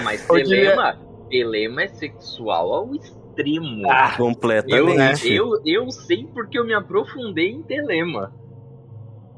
[0.02, 3.86] Mas telema, telema é sexual ao extremo.
[3.90, 5.30] Ah, completamente.
[5.30, 8.32] Eu, eu, eu sei porque eu me aprofundei em telema.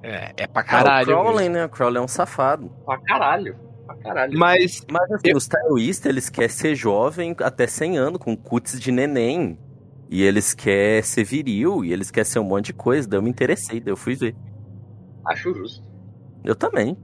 [0.01, 1.16] É, é pra caralho.
[1.16, 1.64] Ah, o Crowley, né?
[1.64, 2.70] O Crowley é um safado.
[2.84, 3.57] Pra caralho.
[3.84, 4.38] Pra caralho.
[4.38, 5.36] Mas, mas assim, eu...
[5.36, 9.59] os taoístas, eles querem ser jovem até 100 anos, com cutis de neném.
[10.09, 13.09] E eles querem ser viril, e eles querem ser um monte de coisa.
[13.09, 14.36] Daí eu me interessei, daí eu fui ver.
[15.26, 15.88] Acho justo.
[16.49, 16.96] Eu também.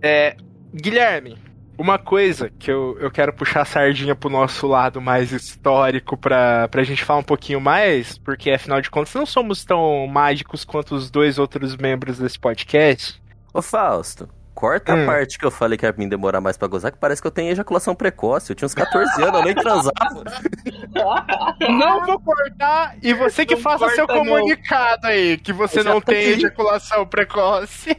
[0.00, 0.34] É,
[0.74, 1.36] Guilherme,
[1.76, 6.66] uma coisa que eu, eu quero puxar a sardinha pro nosso lado mais histórico pra,
[6.68, 10.94] pra gente falar um pouquinho mais, porque afinal de contas não somos tão mágicos quanto
[10.94, 13.22] os dois outros membros desse podcast.
[13.52, 15.02] Ô Fausto, corta hum.
[15.02, 17.28] a parte que eu falei que ia me demorar mais pra gozar, que parece que
[17.28, 18.50] eu tenho ejaculação precoce.
[18.50, 19.92] Eu tinha uns 14 anos, eu nem transava.
[21.68, 25.10] Não vou cortar, e você que não faça seu comunicado não.
[25.10, 27.96] aí, que você não tem ejaculação precoce.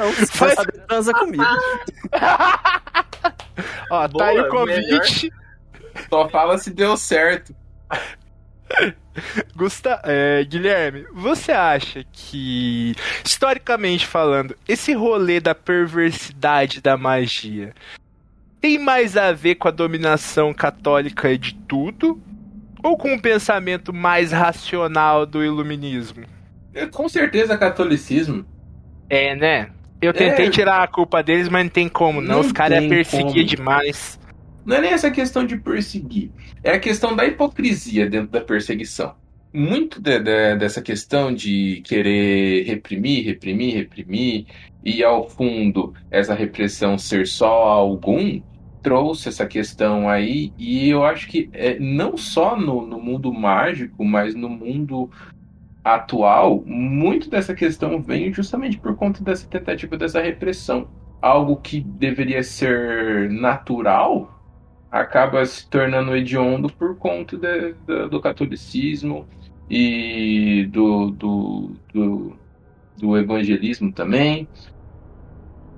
[0.00, 0.54] Então, se Faz...
[0.54, 1.44] saber, transa comigo.
[3.90, 5.24] Ó, Boa, tá aí o convite.
[5.24, 5.40] Melhor.
[6.08, 7.54] Só fala se deu certo.
[9.54, 12.94] Gusta é, Guilherme, você acha que,
[13.24, 17.74] historicamente falando, esse rolê da perversidade da magia
[18.60, 22.22] tem mais a ver com a dominação católica de tudo?
[22.82, 26.24] Ou com o pensamento mais racional do iluminismo?
[26.72, 28.46] É, com certeza catolicismo.
[29.10, 29.70] É, né?
[30.00, 30.50] Eu tentei É.
[30.50, 32.34] tirar a culpa deles, mas não tem como, não.
[32.36, 33.32] Não Os caras como.
[33.44, 34.18] demais.
[34.64, 36.30] Não é nem essa questão de perseguir,
[36.62, 39.14] é a questão da hipocrisia dentro da perseguição.
[39.52, 44.46] Muito de- de- dessa questão de querer reprimir, reprimir, reprimir,
[44.84, 48.40] e ao fundo essa repressão ser só algum,
[48.82, 54.04] trouxe essa questão aí, e eu acho que é, não só no, no mundo mágico,
[54.04, 55.10] mas no mundo
[55.84, 60.88] atual, muito dessa questão vem justamente por conta dessa tentativa dessa repressão.
[61.20, 64.38] Algo que deveria ser natural
[64.90, 69.26] acaba se tornando hediondo por conta de- da- do catolicismo
[69.68, 72.36] e do, do, do,
[72.98, 74.48] do evangelismo também.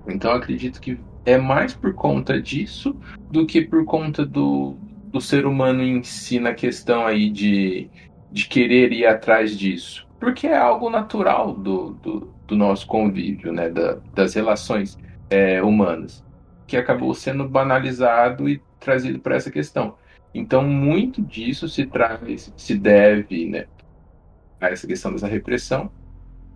[0.06, 2.96] Então acredito que é mais por conta disso
[3.30, 4.76] do que por conta do,
[5.12, 7.88] do ser humano em si na questão aí de,
[8.32, 10.08] de querer ir atrás disso.
[10.20, 13.70] Porque é algo natural do, do, do nosso convívio, né?
[13.70, 14.98] Da- das relações
[15.30, 16.24] é, humanas,
[16.66, 19.98] que acabou sendo banalizado e trazido para essa questão.
[20.34, 23.66] Então, muito disso se traz, se deve, né,
[24.60, 25.92] a essa questão dessa repressão.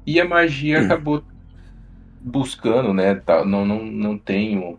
[0.06, 1.26] E a magia acabou
[2.20, 4.78] buscando, né, tá, não, não, não tem um,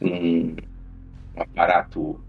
[0.00, 0.54] um
[1.36, 2.24] aparato,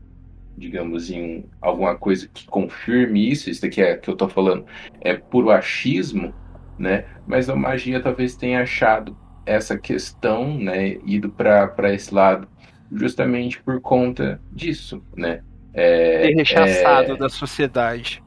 [0.61, 3.49] digamos, em alguma coisa que confirme isso.
[3.49, 4.65] Isso daqui é que eu tô falando
[5.01, 6.35] é puro achismo,
[6.77, 7.05] né?
[7.27, 12.49] Mas a magia talvez tenha achado essa questão, né, ido para esse lado,
[12.91, 15.43] justamente por conta disso, né?
[15.73, 18.23] É, Ser rechaçado é, da sociedade.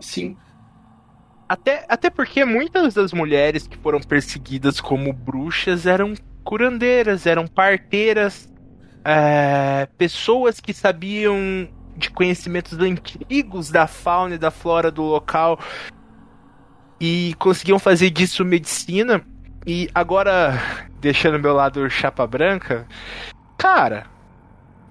[0.00, 0.38] sim,
[1.48, 6.14] Até, até porque muitas das mulheres que foram perseguidas como bruxas eram
[6.44, 8.52] curandeiras, eram parteiras,
[9.04, 15.58] é, pessoas que sabiam de conhecimentos antigos da fauna e da flora do local
[17.00, 19.24] e conseguiam fazer disso medicina.
[19.66, 20.60] E agora,
[21.00, 22.86] deixando meu lado chapa branca,
[23.56, 24.06] cara,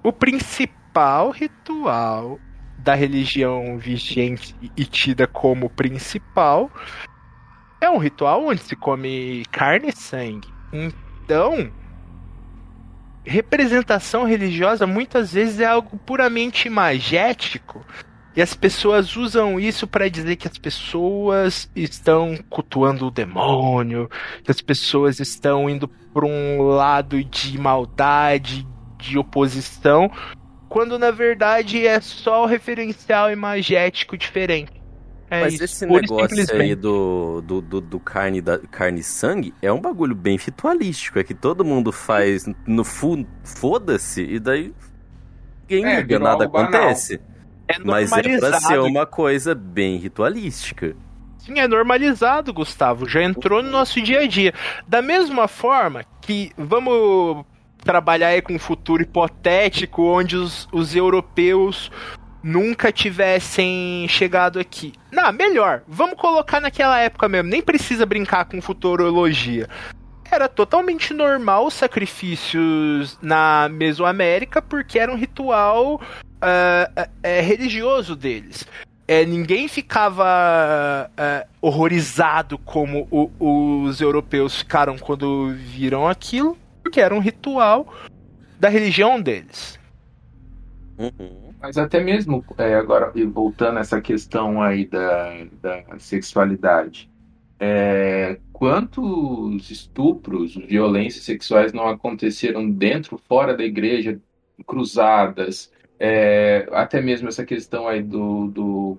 [0.02, 2.38] o principal ritual
[2.78, 6.70] da religião vigente e tida como principal
[7.80, 10.48] é um ritual onde se come carne e sangue.
[10.72, 11.72] Então,
[13.28, 17.84] representação religiosa muitas vezes é algo puramente imagético
[18.34, 24.08] e as pessoas usam isso para dizer que as pessoas estão cultuando o demônio,
[24.44, 28.64] que as pessoas estão indo para um lado de maldade,
[28.96, 30.10] de oposição,
[30.68, 34.77] quando na verdade é só o referencial imagético diferente.
[35.30, 36.74] É Mas isso, esse e negócio aí simplesmente.
[36.76, 41.18] do, do, do, do carne, da, carne e sangue é um bagulho bem ritualístico.
[41.18, 44.72] É que todo mundo faz no fundo, foda-se, e daí
[45.68, 47.20] ninguém É, liga, nada acontece.
[47.68, 50.96] É Mas é pra ser uma coisa bem ritualística.
[51.36, 53.08] Sim, é normalizado, Gustavo.
[53.08, 54.54] Já entrou no nosso dia a dia.
[54.86, 57.44] Da mesma forma que vamos
[57.84, 61.90] trabalhar aí com um futuro hipotético onde os, os europeus
[62.48, 64.92] nunca tivessem chegado aqui.
[65.12, 67.48] Não, melhor, vamos colocar naquela época mesmo.
[67.50, 69.68] Nem precisa brincar com futurologia.
[70.30, 76.00] Era totalmente normal os sacrifícios na Mesoamérica porque era um ritual
[76.40, 78.66] ah, é, religioso deles.
[79.06, 83.30] É, ninguém ficava é, horrorizado como o-
[83.86, 87.90] os europeus ficaram quando viram aquilo, porque era um ritual
[88.60, 89.78] da religião deles.
[90.98, 91.47] Uhum.
[91.60, 97.10] Mas até mesmo é, agora, voltando a essa questão aí da, da sexualidade,
[97.58, 104.20] é, quantos estupros, violências sexuais não aconteceram dentro, fora da igreja,
[104.66, 108.96] cruzadas, é, até mesmo essa questão aí do, do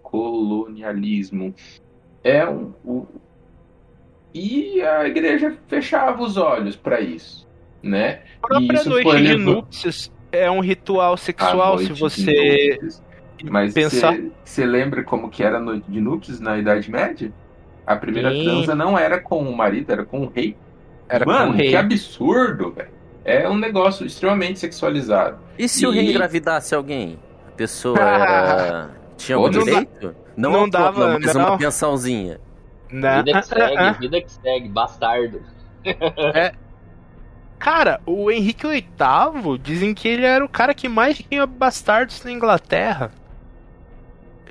[0.00, 1.52] colonialismo.
[2.22, 3.06] É um, o-
[4.32, 7.48] e a igreja fechava os olhos para isso,
[7.82, 8.22] né?
[8.42, 12.78] A própria isso noite foi de núpcias é um ritual sexual, noite se você.
[13.44, 14.18] Mas pensar.
[14.44, 17.32] você lembra como que era a noite de núpcias na Idade Média?
[17.86, 18.44] A primeira Sim.
[18.44, 20.56] transa não era com o marido, era com o rei.
[21.08, 21.70] Era com Mano, o rei.
[21.70, 22.90] que absurdo, velho.
[23.24, 25.38] É um negócio extremamente sexualizado.
[25.58, 27.18] E se o E- rei engravidasse alguém?
[27.46, 28.90] A pessoa era...
[29.16, 30.16] tinha algum Não direito?
[30.36, 31.48] Não, não um troco, dava, mas não.
[31.48, 32.40] uma pensãozinha.
[32.90, 33.22] Né?
[33.22, 35.40] Vida que segue, vida que segue, bastardo.
[37.58, 42.30] Cara, o Henrique VIII dizem que ele era o cara que mais tinha bastardos na
[42.30, 43.10] Inglaterra.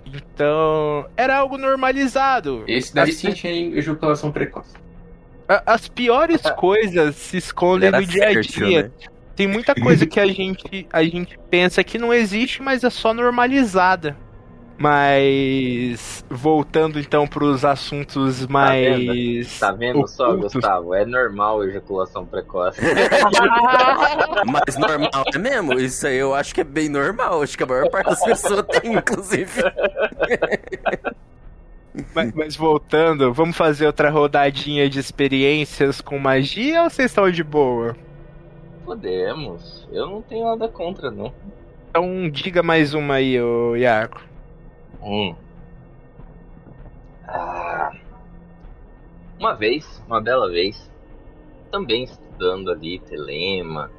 [0.06, 2.64] Então, era algo normalizado.
[2.68, 4.74] Esse daí sim tinha ejaculação precoce.
[5.66, 8.84] As piores coisas se escondem no dia a dia.
[8.84, 8.92] né?
[9.36, 13.14] Tem muita coisa que a gente, a gente pensa que não existe, mas é só
[13.14, 14.18] normalizada.
[14.80, 20.54] Mas voltando então para os assuntos mais Tá vendo só, ocultos.
[20.54, 20.94] Gustavo?
[20.94, 22.80] É normal ejaculação precoce.
[24.46, 25.74] Mas normal é mesmo?
[25.74, 27.42] Isso aí eu acho que é bem normal.
[27.42, 29.64] Acho que a maior parte das pessoas tem, inclusive.
[32.14, 37.44] Mas, mas voltando, vamos fazer outra rodadinha de experiências com magia ou vocês estão de
[37.44, 37.96] boa?
[38.86, 39.88] Podemos.
[39.92, 41.34] Eu não tenho nada contra, não.
[41.90, 44.22] Então diga mais uma aí, ô Iaco.
[45.02, 45.36] Hum.
[47.28, 47.92] Ah.
[49.40, 50.92] Uma vez, uma bela vez,
[51.72, 53.92] também estudando ali Telema,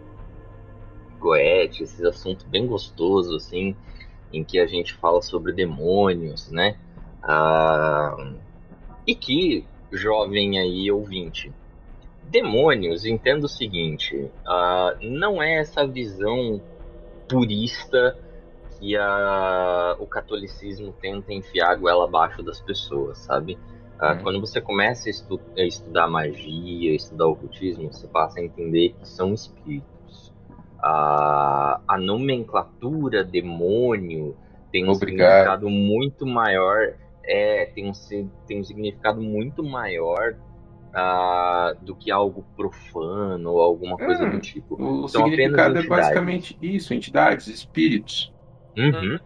[1.21, 3.77] Goethe, esses assuntos bem gostosos, assim,
[4.33, 6.77] em que a gente fala sobre demônios, né?
[7.23, 8.17] Ah,
[9.07, 11.53] e que, jovem aí ouvinte,
[12.23, 16.61] demônios, entenda o seguinte, ah, não é essa visão
[17.29, 18.19] purista
[18.79, 23.59] que a, o catolicismo tenta enfiar a goela abaixo das pessoas, sabe?
[23.99, 24.23] Ah, Uhum.
[24.23, 29.09] Quando você começa a, estu- a estudar magia, estudar ocultismo, você passa a entender que
[29.09, 30.33] são espíritos.
[30.81, 34.37] A, a nomenclatura demônio
[34.71, 35.29] tem um Obrigado.
[35.29, 37.93] significado muito maior, é, tem um,
[38.47, 40.37] tem um significado muito maior
[40.95, 44.75] ah, do que algo profano ou alguma coisa do tipo.
[44.75, 48.33] O apenas significado é basicamente isso, entidades, espíritos.
[48.79, 49.19] Uhum,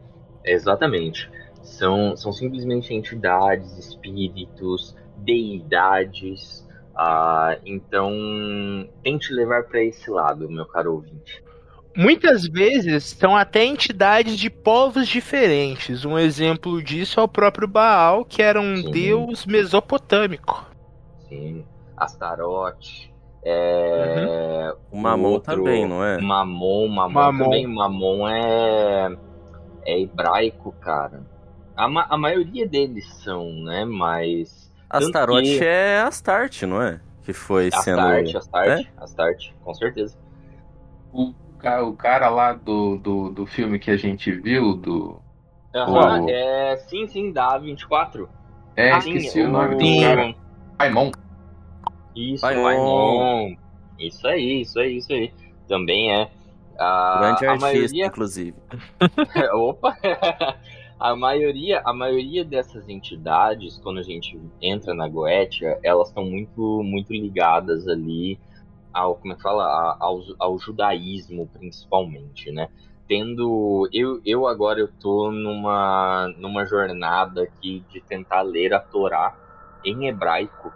[0.44, 1.30] Exatamente.
[1.62, 6.66] São, são simplesmente entidades, espíritos, deidades.
[6.96, 8.10] ah, então,
[9.02, 11.42] tente levar para esse lado, meu caro ouvinte.
[11.96, 16.04] Muitas vezes são até entidades de povos diferentes.
[16.04, 18.90] Um exemplo disso é o próprio Baal, que era um Sim.
[18.90, 20.66] deus mesopotâmico.
[21.28, 21.64] Sim.
[21.96, 23.12] Astarote.
[23.44, 26.18] É, O Mamon outro- também, não é?
[26.20, 27.44] Mamon, Mamon, Mamon.
[27.44, 27.66] também.
[27.66, 29.16] Mamon é,
[29.86, 31.22] é hebraico, cara.
[31.76, 33.84] A, ma- a maioria deles são, né?
[33.84, 34.70] Mas.
[34.90, 37.00] tanto Astarote que- é Astarte, não é?
[37.22, 38.00] Que foi sendo.
[38.00, 40.18] Astarte, Astarte, Astarte, com certeza.
[41.12, 45.20] O, ca- o cara lá do, do, do filme que a gente viu, do.
[45.74, 48.28] Aham, O- é, sim, sim, dá 24.
[48.76, 50.34] É, Ah, esqueci sim, o nome do cara.
[50.76, 51.10] Paimon.
[52.14, 52.62] Isso, Paimon.
[52.64, 53.56] Paimon.
[53.98, 55.32] Isso aí, isso aí, isso aí.
[55.68, 56.28] Também é.
[56.82, 58.06] A, Grande a artista, maioria.
[58.06, 58.56] inclusive.
[59.54, 59.96] Opa!
[60.98, 66.82] a maioria, a maioria dessas entidades, quando a gente entra na Goetia, elas estão muito,
[66.82, 68.38] muito ligadas ali
[68.92, 72.68] ao, como é que fala, ao, ao judaísmo, principalmente, né?
[73.08, 79.34] Tendo, eu, eu agora eu tô numa, numa jornada aqui de tentar ler a Torá
[79.84, 80.72] em hebraico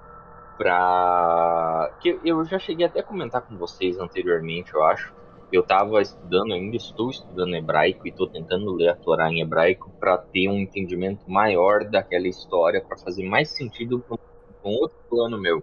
[0.57, 1.91] pra...
[2.01, 5.15] que eu- eu já cheguei até a comentar com vocês anteriormente, eu acho,
[5.53, 9.91] eu estava estudando, ainda estou estudando hebraico e estou tentando ler a Torá em hebraico
[10.01, 14.19] para ter um entendimento maior daquela história, para fazer mais sentido com
[14.71, 15.63] outro plano meu.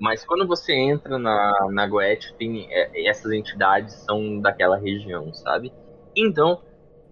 [0.00, 5.72] Mas quando você entra na, na Goethe, tem, é, essas entidades são daquela região, sabe?
[6.16, 6.62] Então,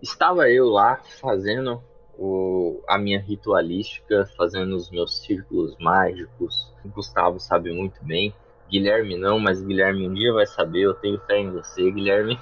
[0.01, 1.83] estava eu lá fazendo
[2.17, 6.73] o, a minha ritualística, fazendo os meus círculos mágicos.
[6.85, 8.33] O Gustavo sabe muito bem.
[8.71, 10.81] Guilherme não, mas Guilherme um dia vai saber.
[10.83, 12.39] Eu tenho fé em você, Guilherme.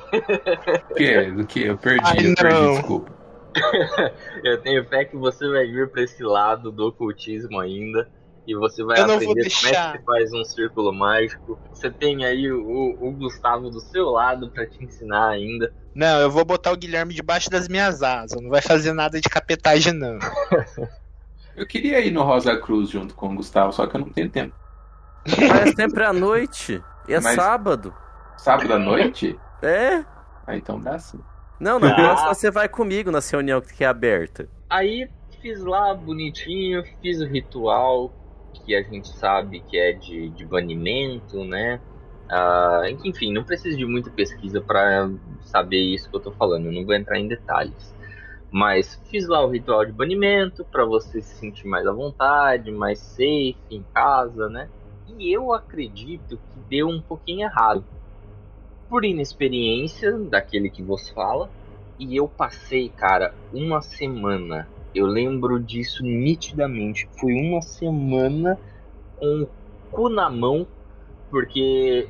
[0.91, 1.23] O que?
[1.33, 1.63] Do que?
[1.65, 2.73] Eu perdi, Ai, eu perdi, não.
[2.73, 3.13] desculpa.
[4.43, 8.09] Eu tenho fé que você vai vir para esse lado do ocultismo ainda.
[8.47, 9.93] E você vai Eu não vou aprender como é deixar.
[9.93, 11.59] que se faz um círculo mágico.
[11.73, 15.73] Você tem aí o, o Gustavo do seu lado para te ensinar ainda.
[15.95, 18.41] Não, eu vou botar o Guilherme debaixo das minhas asas.
[18.43, 20.19] Não vai fazer nada de capetagem, não.
[21.57, 24.29] Eu queria ir no Rosa Cruz junto com o Gustavo, só que eu não tenho
[24.29, 24.55] tempo.
[25.27, 26.83] Mas é sempre à noite.
[27.09, 27.95] E é Mas- sábado.
[28.37, 29.39] Sábado à noite?
[29.63, 30.05] É?
[30.47, 31.19] Ah, então dá sim.
[31.59, 31.89] Não, na
[32.29, 32.35] Ah.
[32.35, 34.49] você vai comigo na reunião que é aberta.
[34.69, 35.09] Aí
[35.41, 38.13] fiz lá bonitinho, fiz o ritual
[38.53, 41.81] que a gente sabe que é de, de banimento, né?
[42.29, 45.11] Ah, enfim, não preciso de muita pesquisa para
[45.43, 47.95] saber isso que eu tô falando, eu não vou entrar em detalhes.
[48.51, 52.99] Mas fiz lá o ritual de banimento para você se sentir mais à vontade, mais
[53.01, 54.69] safe em casa, né?
[55.19, 57.85] E eu acredito que deu um pouquinho errado.
[58.89, 61.49] Por inexperiência daquele que vos fala,
[61.99, 64.69] e eu passei, cara, uma semana.
[64.95, 67.09] Eu lembro disso nitidamente.
[67.19, 68.59] Foi uma semana
[69.17, 69.49] com o
[69.91, 70.67] cu na mão,
[71.31, 72.09] porque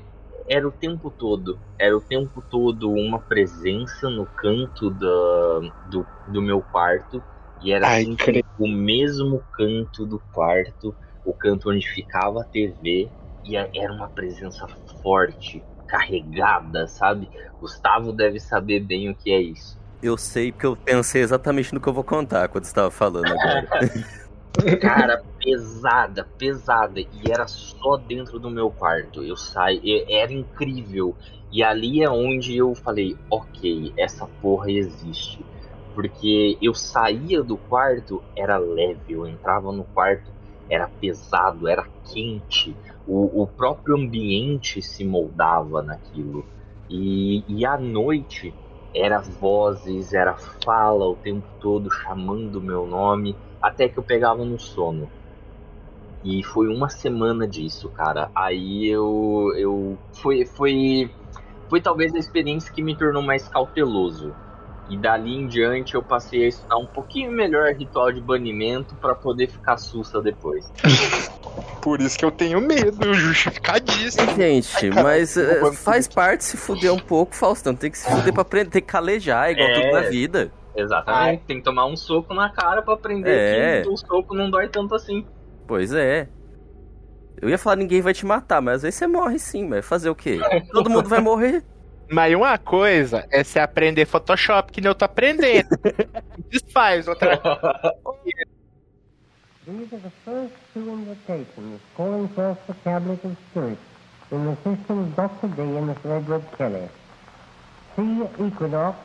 [0.48, 1.58] era o tempo todo.
[1.78, 7.22] Era o tempo todo uma presença no canto da, do, do meu quarto.
[7.62, 8.04] E era Ai,
[8.58, 10.94] o mesmo canto do quarto,
[11.24, 13.10] o canto onde ficava a TV,
[13.44, 14.66] e era uma presença
[15.02, 17.28] forte, carregada, sabe?
[17.60, 19.78] Gustavo deve saber bem o que é isso.
[20.02, 23.26] Eu sei porque eu pensei exatamente no que eu vou contar quando você tava falando
[23.26, 23.68] agora.
[24.80, 27.00] Cara, pesada, pesada.
[27.00, 29.22] E era só dentro do meu quarto.
[29.22, 31.16] Eu saí, era incrível.
[31.50, 35.44] E ali é onde eu falei, ok, essa porra existe.
[35.94, 40.33] Porque eu saía do quarto, era leve, eu entrava no quarto,
[40.68, 42.78] era pesado, era quente.
[43.06, 46.46] O, o próprio ambiente se moldava naquilo.
[46.88, 48.56] E, e à noite
[48.94, 54.44] era vozes, era fala o tempo todo chamando o meu nome até que eu pegava
[54.44, 55.10] no sono.
[56.22, 58.30] E foi uma semana disso, cara.
[58.34, 59.52] Aí eu.
[59.56, 61.10] eu foi, foi,
[61.68, 64.36] foi talvez a experiência que me tornou mais cauteloso.
[64.90, 69.14] E dali em diante eu passei a estudar um pouquinho melhor ritual de banimento para
[69.14, 70.70] poder ficar sussa depois.
[71.80, 74.34] Por isso que eu tenho medo, justificadíssimo.
[74.36, 77.74] Gente, cara, mas eh, faz parte se fuder um pouco, Faustão.
[77.74, 79.74] Tem que se fuder pra aprender, tem que calejar, igual É.
[79.80, 80.50] tudo na vida.
[80.76, 81.44] Exatamente.
[81.46, 83.82] Tem que tomar um soco na cara para aprender É.
[83.82, 85.24] que o soco não dói tanto assim.
[85.66, 86.28] Pois é.
[87.40, 90.08] Eu ia falar ninguém vai te matar, mas às vezes você morre sim, mas fazer
[90.10, 90.38] o quê?
[90.72, 91.62] Todo mundo vai morrer.
[92.14, 95.68] Mas uma coisa é você aprender Photoshop, que nem eu tô aprendendo.
[96.48, 97.40] Desfaz outra
[99.66, 103.78] These are the first two invitations calling forth the tablet of spirit
[104.30, 105.48] in the system of Dr.
[105.56, 106.88] D and Miss Edward Kelly.
[107.96, 108.96] See Equinox,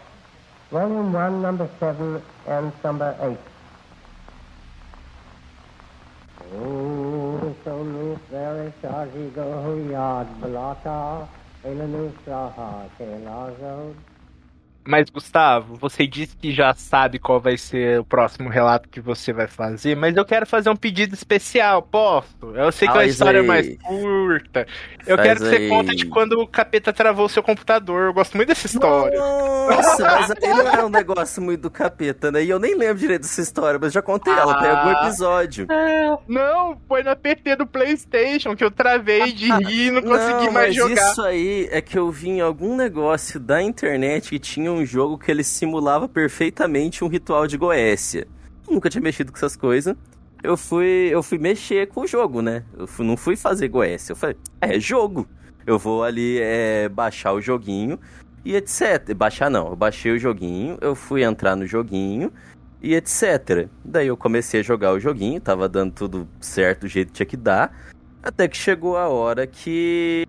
[0.70, 3.38] Volume 1, Number 7 and Number 8.
[6.54, 10.28] Oh, so loose there is go yard
[11.64, 14.19] blota, ele no
[14.90, 19.32] Mas, Gustavo, você disse que já sabe qual vai ser o próximo relato que você
[19.32, 22.28] vai fazer, mas eu quero fazer um pedido especial, posso?
[22.56, 23.48] Eu sei que a Faz história é aí.
[23.48, 24.66] mais curta.
[25.06, 25.70] Eu Faz quero que você aí.
[25.70, 28.06] conte de quando o capeta travou o seu computador.
[28.08, 29.20] Eu gosto muito dessa história.
[29.20, 32.44] Nossa, mas aí não é um negócio muito do capeta, né?
[32.44, 35.04] E eu nem lembro direito dessa história, mas já contei ela, tem algum Ah.
[35.08, 35.68] episódio.
[36.28, 40.52] Não, foi na PT do PlayStation que eu travei de rir e não consegui Não,
[40.52, 41.12] mais mas jogar.
[41.12, 45.18] isso aí é que eu vi em algum negócio da internet que tinha um jogo
[45.18, 48.28] que ele simulava perfeitamente um ritual de Goécia.
[48.70, 49.96] Nunca tinha mexido com essas coisas.
[50.42, 52.64] Eu fui, eu fui mexer com o jogo, né?
[52.78, 54.14] Eu fui- não fui fazer Goécia.
[54.14, 55.28] Eu falei, é jogo.
[55.66, 58.00] Eu vou ali é, baixar o joguinho
[58.46, 59.14] e etc.
[59.16, 62.32] Baixar não, eu baixei o joguinho, eu fui entrar no joguinho
[62.82, 63.68] e etc.
[63.84, 67.26] Daí eu comecei a jogar o joguinho, tava dando tudo certo do jeito que tinha
[67.26, 67.76] que dar.
[68.24, 70.26] Até que chegou a hora que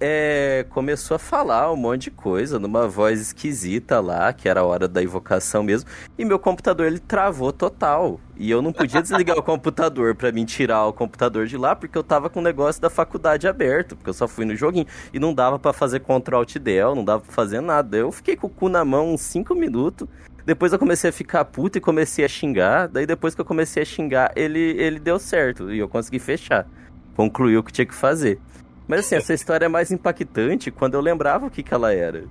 [0.00, 4.64] é, começou a falar um monte de coisa numa voz esquisita lá, que era a
[4.64, 5.88] hora da invocação mesmo,
[6.18, 8.18] e meu computador ele travou total.
[8.36, 11.98] E eu não podia desligar o computador pra mim tirar o computador de lá, porque
[11.98, 14.86] eu tava com o negócio da faculdade aberto, porque eu só fui no joguinho.
[15.12, 17.98] E não dava pra fazer Ctrl Alt Del, não dava pra fazer nada.
[17.98, 20.08] Eu fiquei com o cu na mão uns 5 minutos.
[20.46, 22.88] Depois eu comecei a ficar puto e comecei a xingar.
[22.88, 25.70] Daí depois que eu comecei a xingar, ele, ele deu certo.
[25.70, 26.66] E eu consegui fechar.
[27.14, 28.40] Concluiu o que tinha que fazer.
[28.90, 32.24] Mas assim, essa história é mais impactante quando eu lembrava o que, que ela era.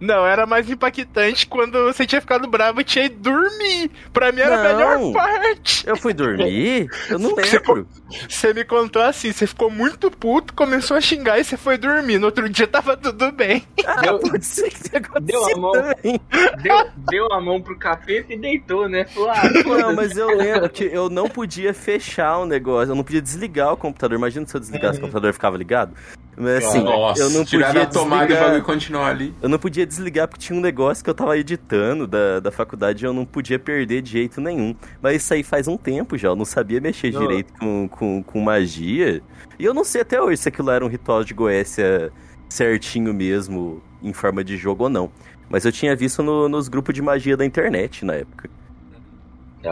[0.00, 3.90] Não, era mais impactante quando você tinha ficado bravo e tinha ido dormir.
[4.12, 4.76] Pra mim era a Não.
[5.02, 5.84] melhor parte.
[5.88, 6.88] Eu fui dormir?
[7.10, 7.88] Eu não Você lembro.
[8.28, 12.18] Você me contou assim, você ficou muito puto, começou a xingar e você foi dormir.
[12.18, 13.64] No outro dia tava tudo bem.
[13.86, 15.72] Ah, Deu- pode ser que tenha deu a mão.
[15.72, 16.20] também.
[16.62, 19.04] Deu, deu a mão pro capeta e deitou, né?
[19.06, 19.42] Falou, ah,
[19.82, 23.72] Não, mas eu lembro que eu não podia fechar o negócio, eu não podia desligar
[23.72, 24.16] o computador.
[24.16, 25.92] Imagina se eu desligasse o computador ficava ligado.
[26.40, 28.44] Mas assim, Nossa, eu não tirar podia da tomada e desligar.
[28.50, 29.34] bagulho continuar ali.
[29.42, 33.04] Eu não podia desligar porque tinha um negócio que eu tava editando da, da faculdade
[33.04, 34.72] e eu não podia perder de jeito nenhum.
[35.02, 37.20] Mas isso aí faz um tempo já, eu não sabia mexer Não.
[37.22, 39.22] direito com, com, com magia.
[39.58, 42.12] E eu não sei até hoje se aquilo era um ritual de Goécia
[42.48, 45.10] certinho mesmo, em forma de jogo ou não.
[45.50, 48.48] Mas eu tinha visto no- nos grupos de magia da internet na época.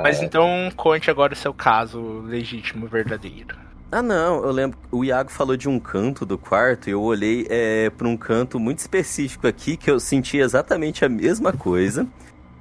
[0.03, 3.57] Mas então conte agora o seu caso legítimo, verdadeiro.
[3.91, 4.77] Ah, não, eu lembro.
[4.91, 8.59] O Iago falou de um canto do quarto e eu olhei é, para um canto
[8.59, 12.07] muito específico aqui que eu senti exatamente a mesma coisa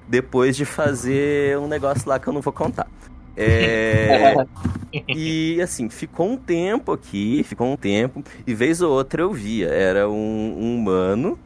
[0.08, 2.88] depois de fazer um negócio lá que eu não vou contar.
[3.36, 4.46] É,
[5.08, 9.70] e assim, ficou um tempo aqui, ficou um tempo, e vez ou outra eu via.
[9.70, 10.14] Era um,
[10.58, 11.40] um humano,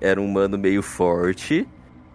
[0.00, 1.68] era um humano meio forte,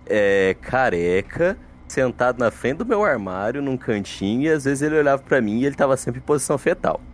[0.05, 5.23] é, careca, sentado na frente do meu armário, num cantinho, e às vezes ele olhava
[5.23, 7.07] pra mim e ele tava sempre em posição fetal.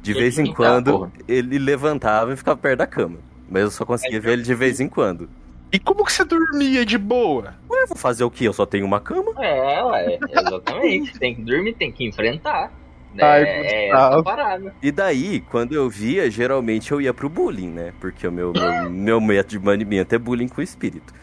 [0.00, 1.12] De Ele vez em quando porra.
[1.28, 3.24] ele levantava e ficava perto da cama.
[3.48, 5.30] Mas eu só conseguia ver ele de vez em quando.
[5.72, 7.54] E como que você dormia de boa?
[7.68, 8.46] Ué, vou fazer o quê?
[8.46, 9.32] Eu só tenho uma cama?
[9.42, 11.18] É, ué, exatamente.
[11.18, 12.72] tem que dormir, tem que enfrentar.
[13.20, 14.74] Ai, é, é essa parada.
[14.82, 17.92] E daí, quando eu via, geralmente eu ia pro bullying, né?
[18.00, 21.14] Porque o meu, meu, meu método de banimento é bullying com espírito.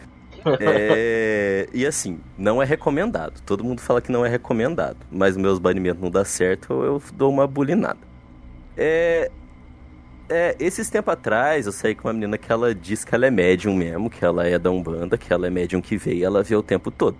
[0.60, 3.40] É, e assim, não é recomendado.
[3.46, 4.98] Todo mundo fala que não é recomendado.
[5.10, 8.00] Mas meus banimentos não dá certo, eu dou uma bulinada.
[8.76, 9.30] É,
[10.28, 13.30] é, esses tempos atrás, eu saí com uma menina que ela diz que ela é
[13.30, 16.42] médium mesmo, que ela é da Umbanda, que ela é médium que vê e ela
[16.42, 17.16] vê o tempo todo.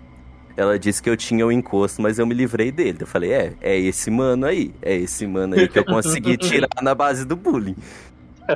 [0.57, 2.99] Ela disse que eu tinha o encosto, mas eu me livrei dele.
[3.01, 4.73] Eu falei, é, é esse mano aí.
[4.81, 7.75] É esse mano aí que eu consegui tirar na base do bullying.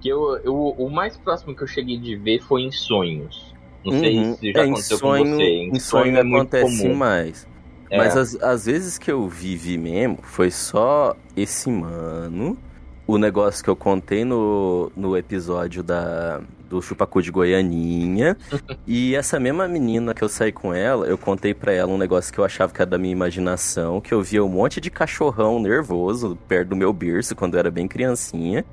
[0.00, 3.54] Que eu, eu, o mais próximo que eu cheguei de ver foi em sonhos.
[3.84, 4.36] Não sei Uhum.
[4.36, 5.42] se já É, em aconteceu sonho, com você.
[5.72, 6.94] em sonho é muito acontece comum.
[6.94, 7.46] mais.
[7.90, 7.96] É.
[7.96, 12.58] Mas as, as vezes que eu vivi mesmo, foi só esse mano.
[13.06, 18.36] O negócio que eu contei no, no episódio da, do Chupacu de Goianinha.
[18.86, 22.32] e essa mesma menina que eu saí com ela, eu contei pra ela um negócio
[22.32, 25.60] que eu achava que era da minha imaginação, que eu via um monte de cachorrão
[25.60, 28.64] nervoso perto do meu berço quando eu era bem criancinha.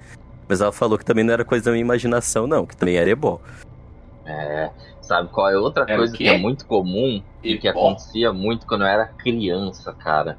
[0.47, 3.09] Mas ela falou que também não era coisa da minha imaginação, não, que também era
[3.09, 3.39] ebó.
[4.25, 4.69] É,
[5.01, 7.79] sabe qual é outra coisa que é muito comum e que Ebó?
[7.79, 10.37] acontecia muito quando eu era criança, cara?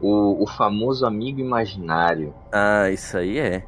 [0.00, 2.34] O, o famoso amigo imaginário.
[2.52, 3.66] Ah, isso aí é.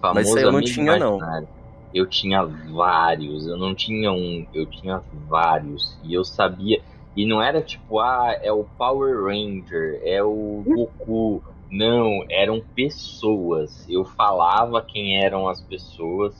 [0.00, 1.16] Famoso Mas isso aí eu não amigo tinha, não.
[1.16, 1.48] imaginário.
[1.92, 5.98] Eu tinha vários, eu não tinha um, eu tinha vários.
[6.04, 6.80] E eu sabia.
[7.16, 11.42] E não era tipo, ah, é o Power Ranger, é o Goku.
[11.70, 13.86] Não, eram pessoas.
[13.88, 16.34] Eu falava quem eram as pessoas.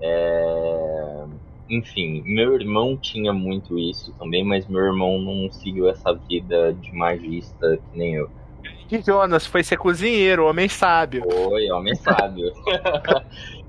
[0.00, 1.24] É,
[1.72, 6.92] Enfim, meu irmão tinha muito isso também, mas meu irmão não seguiu essa vida de
[6.94, 8.30] magista que nem eu.
[8.90, 11.24] E Jonas foi ser cozinheiro, homem sábio.
[11.30, 12.52] Foi, homem sábio.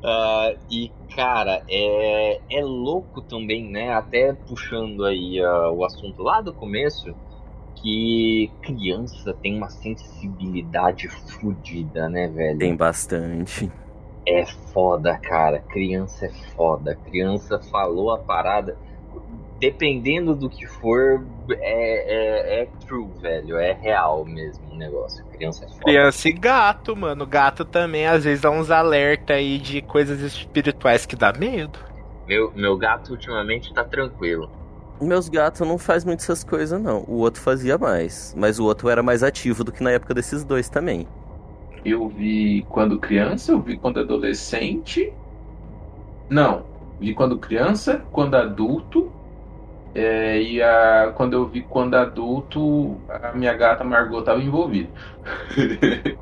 [0.05, 3.93] Ah, e, cara, é, é louco também, né?
[3.93, 7.15] Até puxando aí ah, o assunto lá do começo,
[7.75, 12.59] que criança tem uma sensibilidade fodida, né, velho?
[12.59, 13.71] Tem bastante.
[14.25, 15.59] É foda, cara.
[15.59, 16.97] Criança é foda.
[17.05, 18.77] Criança falou a parada.
[19.59, 23.57] Dependendo do que for, é, é, é true, velho.
[23.57, 25.23] É real mesmo o negócio.
[25.25, 25.83] Criança é foda.
[25.83, 27.25] Criança e gato, mano.
[27.25, 31.79] Gato também às vezes dá uns alerta aí de coisas espirituais que dá medo.
[32.27, 34.49] Meu, meu gato ultimamente tá tranquilo.
[35.01, 37.03] Meus gatos não faz muito essas coisas, não.
[37.07, 38.33] O outro fazia mais.
[38.37, 41.07] Mas o outro era mais ativo do que na época desses dois também.
[41.85, 45.13] Eu vi quando criança, eu vi quando adolescente.
[46.29, 46.65] Não,
[46.99, 49.11] vi quando criança, quando adulto.
[49.95, 54.89] é, e a, quando eu vi quando adulto, a minha gata Margot tava envolvida.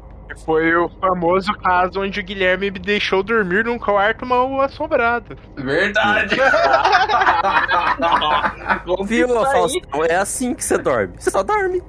[0.46, 5.38] Foi o famoso caso onde o Guilherme me deixou dormir num quarto mal assombrado.
[5.58, 6.36] Verdade!
[9.06, 9.28] Viu.
[9.28, 10.06] Faustão?
[10.06, 11.14] É assim que você dorme.
[11.18, 11.82] Você só dorme.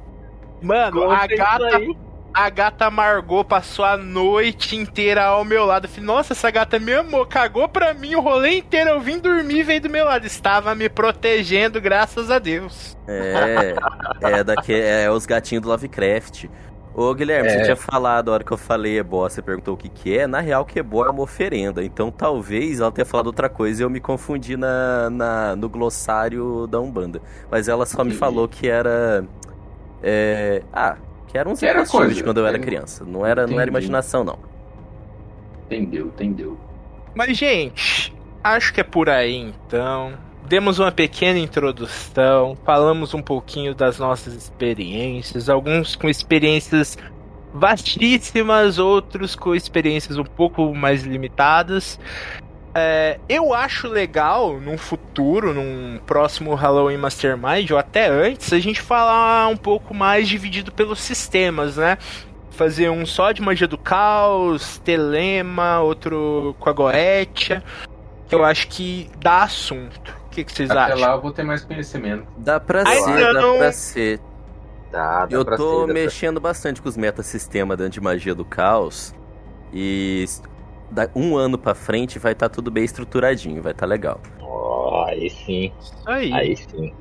[0.61, 1.97] Mano, Conta a isso gata, aí.
[2.35, 5.85] A gata Margot passou a noite inteira ao meu lado.
[5.85, 8.91] Eu falei, nossa, essa gata me amou, cagou pra mim o rolê inteiro.
[8.91, 10.27] Eu vim dormir e veio do meu lado.
[10.27, 12.97] Estava me protegendo, graças a Deus.
[13.07, 13.75] É.
[14.23, 16.47] É, daqui, é os gatinhos do Lovecraft.
[16.95, 17.53] Ô, Guilherme, É.
[17.59, 20.27] você tinha falado a hora que eu falei ebó, você perguntou o que que é.
[20.27, 21.83] Na real, que ebó é uma oferenda.
[21.83, 26.67] Então, talvez ela tenha falado outra coisa e eu me confundi na, na- no glossário
[26.67, 27.21] da Umbanda.
[27.51, 29.25] Mas ela só me falou que era...
[30.03, 30.97] é, ah,
[31.33, 32.15] que era uns Que era coisa.
[32.15, 33.05] de quando eu era criança.
[33.05, 34.39] Não era, não era imaginação, não.
[35.67, 36.59] Entendeu, entendeu.
[37.15, 38.15] Mas, gente,
[38.45, 40.13] acho que é por aí então.
[40.47, 46.99] Demos uma pequena introdução, falamos um pouquinho das nossas experiências, alguns com experiências
[47.55, 51.99] vastíssimas, outros com experiências um pouco mais limitadas.
[52.75, 58.81] É, eu acho legal num futuro, num próximo Halloween Mastermind, ou até antes, a gente
[58.81, 61.99] falar um pouco mais dividido pelos sistemas, né?
[62.53, 67.63] Fazer um só de magia do caos, telema, outro com a Goetia.
[68.31, 70.15] Eu acho que dá assunto.
[70.27, 71.01] O que, que vocês Até acham?
[71.01, 72.27] lá eu vou ter mais conhecimento.
[72.39, 73.53] Dá pra Ai, ser, não.
[73.53, 74.21] dá pra ser.
[74.91, 78.01] Tá, dá Eu pra tô ser, dá pra- mexendo bastante com os metasistemas dentro de
[78.01, 79.15] magia do caos.
[79.73, 80.25] E
[81.15, 84.21] um ano pra frente vai estar tudo bem estruturadinho, vai estar legal.
[84.41, 85.73] Ó, aí sim.
[85.81, 86.33] Isso aí.
[86.33, 86.93] Aí sim.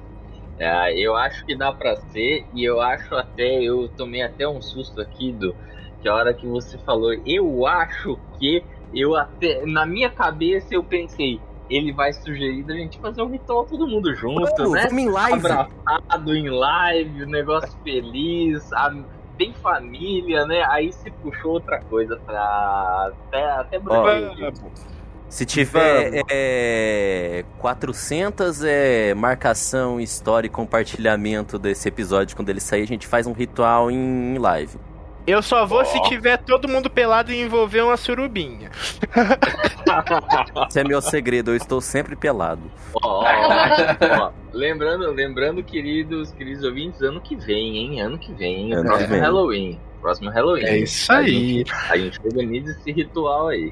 [0.57, 4.61] É, eu acho que dá pra ser, e eu acho até, eu tomei até um
[4.61, 5.55] susto aqui do
[6.01, 8.63] que a hora que você falou, eu acho que
[8.93, 11.39] eu até na minha cabeça eu pensei,
[11.69, 14.87] ele vai sugerir da gente fazer um ritual todo mundo junto, Mano, né?
[14.87, 15.33] vamos em live.
[15.37, 18.93] Abraçado em live, um negócio feliz, a-
[19.41, 20.63] bem família, né?
[20.69, 24.51] Aí se puxou outra coisa pra até até Ó.
[25.27, 32.87] Se tiver é, 400 é, marcação, história e compartilhamento desse episódio quando ele sair, a
[32.87, 34.77] gente faz um ritual em live.
[35.27, 35.85] Eu só vou Ó.
[35.85, 38.71] se tiver todo mundo pelado e envolver uma surubinha.
[40.69, 42.61] Esse é meu segredo, eu estou sempre pelado.
[43.01, 43.23] Ó.
[44.53, 48.01] Lembrando, lembrando, queridos, queridos ouvintes, ano que vem, hein?
[48.01, 48.73] Ano que vem?
[48.73, 49.19] Ano Próximo vem.
[49.19, 49.79] Halloween.
[50.01, 50.63] Próximo Halloween.
[50.65, 51.57] É isso A aí.
[51.59, 53.71] gente, a gente organiza esse ritual aí.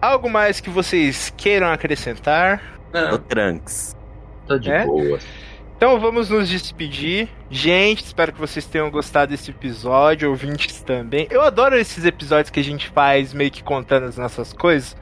[0.00, 2.62] Algo mais que vocês queiram acrescentar?
[2.94, 3.94] O Não, Trunks.
[4.46, 4.86] Tô de É?
[4.86, 5.18] boa.
[5.76, 7.28] Então vamos nos despedir.
[7.50, 11.28] Gente, espero que vocês tenham gostado desse episódio, ouvintes também.
[11.30, 14.96] Eu adoro esses episódios que a gente faz meio que contando as nossas coisas.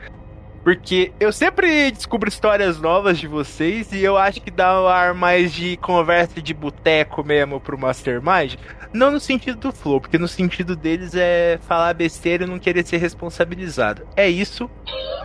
[0.65, 5.15] Porque eu sempre descubro histórias novas de vocês e eu acho que dá um ar
[5.15, 8.55] mais de conversa de boteco mesmo pro Mastermind.
[8.93, 12.85] Não no sentido do flow, porque no sentido deles é falar besteira e não querer
[12.85, 14.09] ser responsabilizado.
[14.17, 14.69] É isso.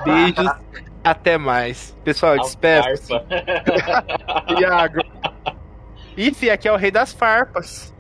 [0.04, 0.52] Beijos.
[1.10, 1.98] Até mais.
[2.04, 3.14] Pessoal, despeço.
[4.62, 5.02] Iago.
[6.16, 7.92] Ih, aqui é o rei das farpas.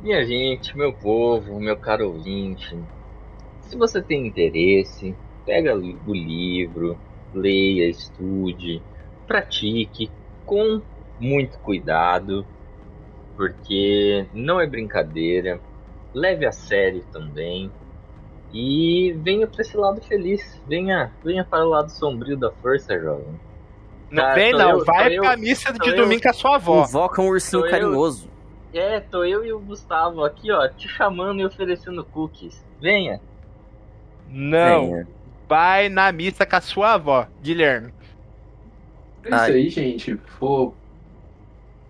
[0.00, 2.78] Minha gente, meu povo, meu caro ouvinte,
[3.62, 6.96] se você tem interesse, pega o livro,
[7.34, 8.80] leia, estude,
[9.26, 10.08] pratique
[10.46, 10.80] com
[11.18, 12.46] muito cuidado,
[13.36, 15.60] porque não é brincadeira,
[16.14, 17.68] leve a sério também
[18.52, 23.38] e venha para esse lado feliz, venha, venha para o lado sombrio da força, jovem.
[24.10, 24.70] Não Tá, vem, não.
[24.70, 25.96] eu, Vai pra eu, missa de eu.
[25.96, 26.82] domingo com a sua avó.
[26.84, 27.70] Invoca um ursinho eu.
[27.70, 28.30] carinhoso.
[28.72, 32.64] É, tô eu e o Gustavo aqui, ó, te chamando e oferecendo cookies.
[32.80, 33.20] Venha.
[34.28, 34.90] Não.
[34.90, 35.08] Venha.
[35.48, 37.92] Vai na missa com a sua avó, Guilherme.
[39.24, 40.16] é isso aí, gente.
[40.38, 40.74] For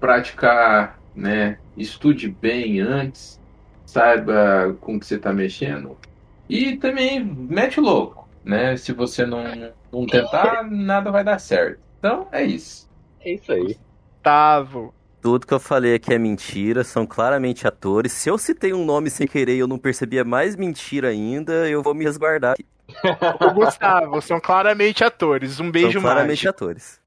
[0.01, 1.59] praticar, né?
[1.76, 3.40] Estude bem antes,
[3.85, 5.97] saiba com que você tá mexendo.
[6.48, 8.76] E também mete o louco, né?
[8.76, 9.42] Se você não,
[9.92, 11.80] não tentar, nada vai dar certo.
[11.98, 12.88] Então é isso.
[13.20, 13.76] É isso aí.
[14.16, 14.94] Gustavo.
[15.20, 18.12] Tudo que eu falei aqui é mentira, são claramente atores.
[18.12, 21.68] Se eu citei um nome sem querer e eu não percebi é mais mentira ainda,
[21.68, 22.56] eu vou me resguardar.
[23.40, 25.60] O Gustavo, são claramente atores.
[25.60, 26.50] Um beijo são claramente mágico.
[26.50, 27.00] atores.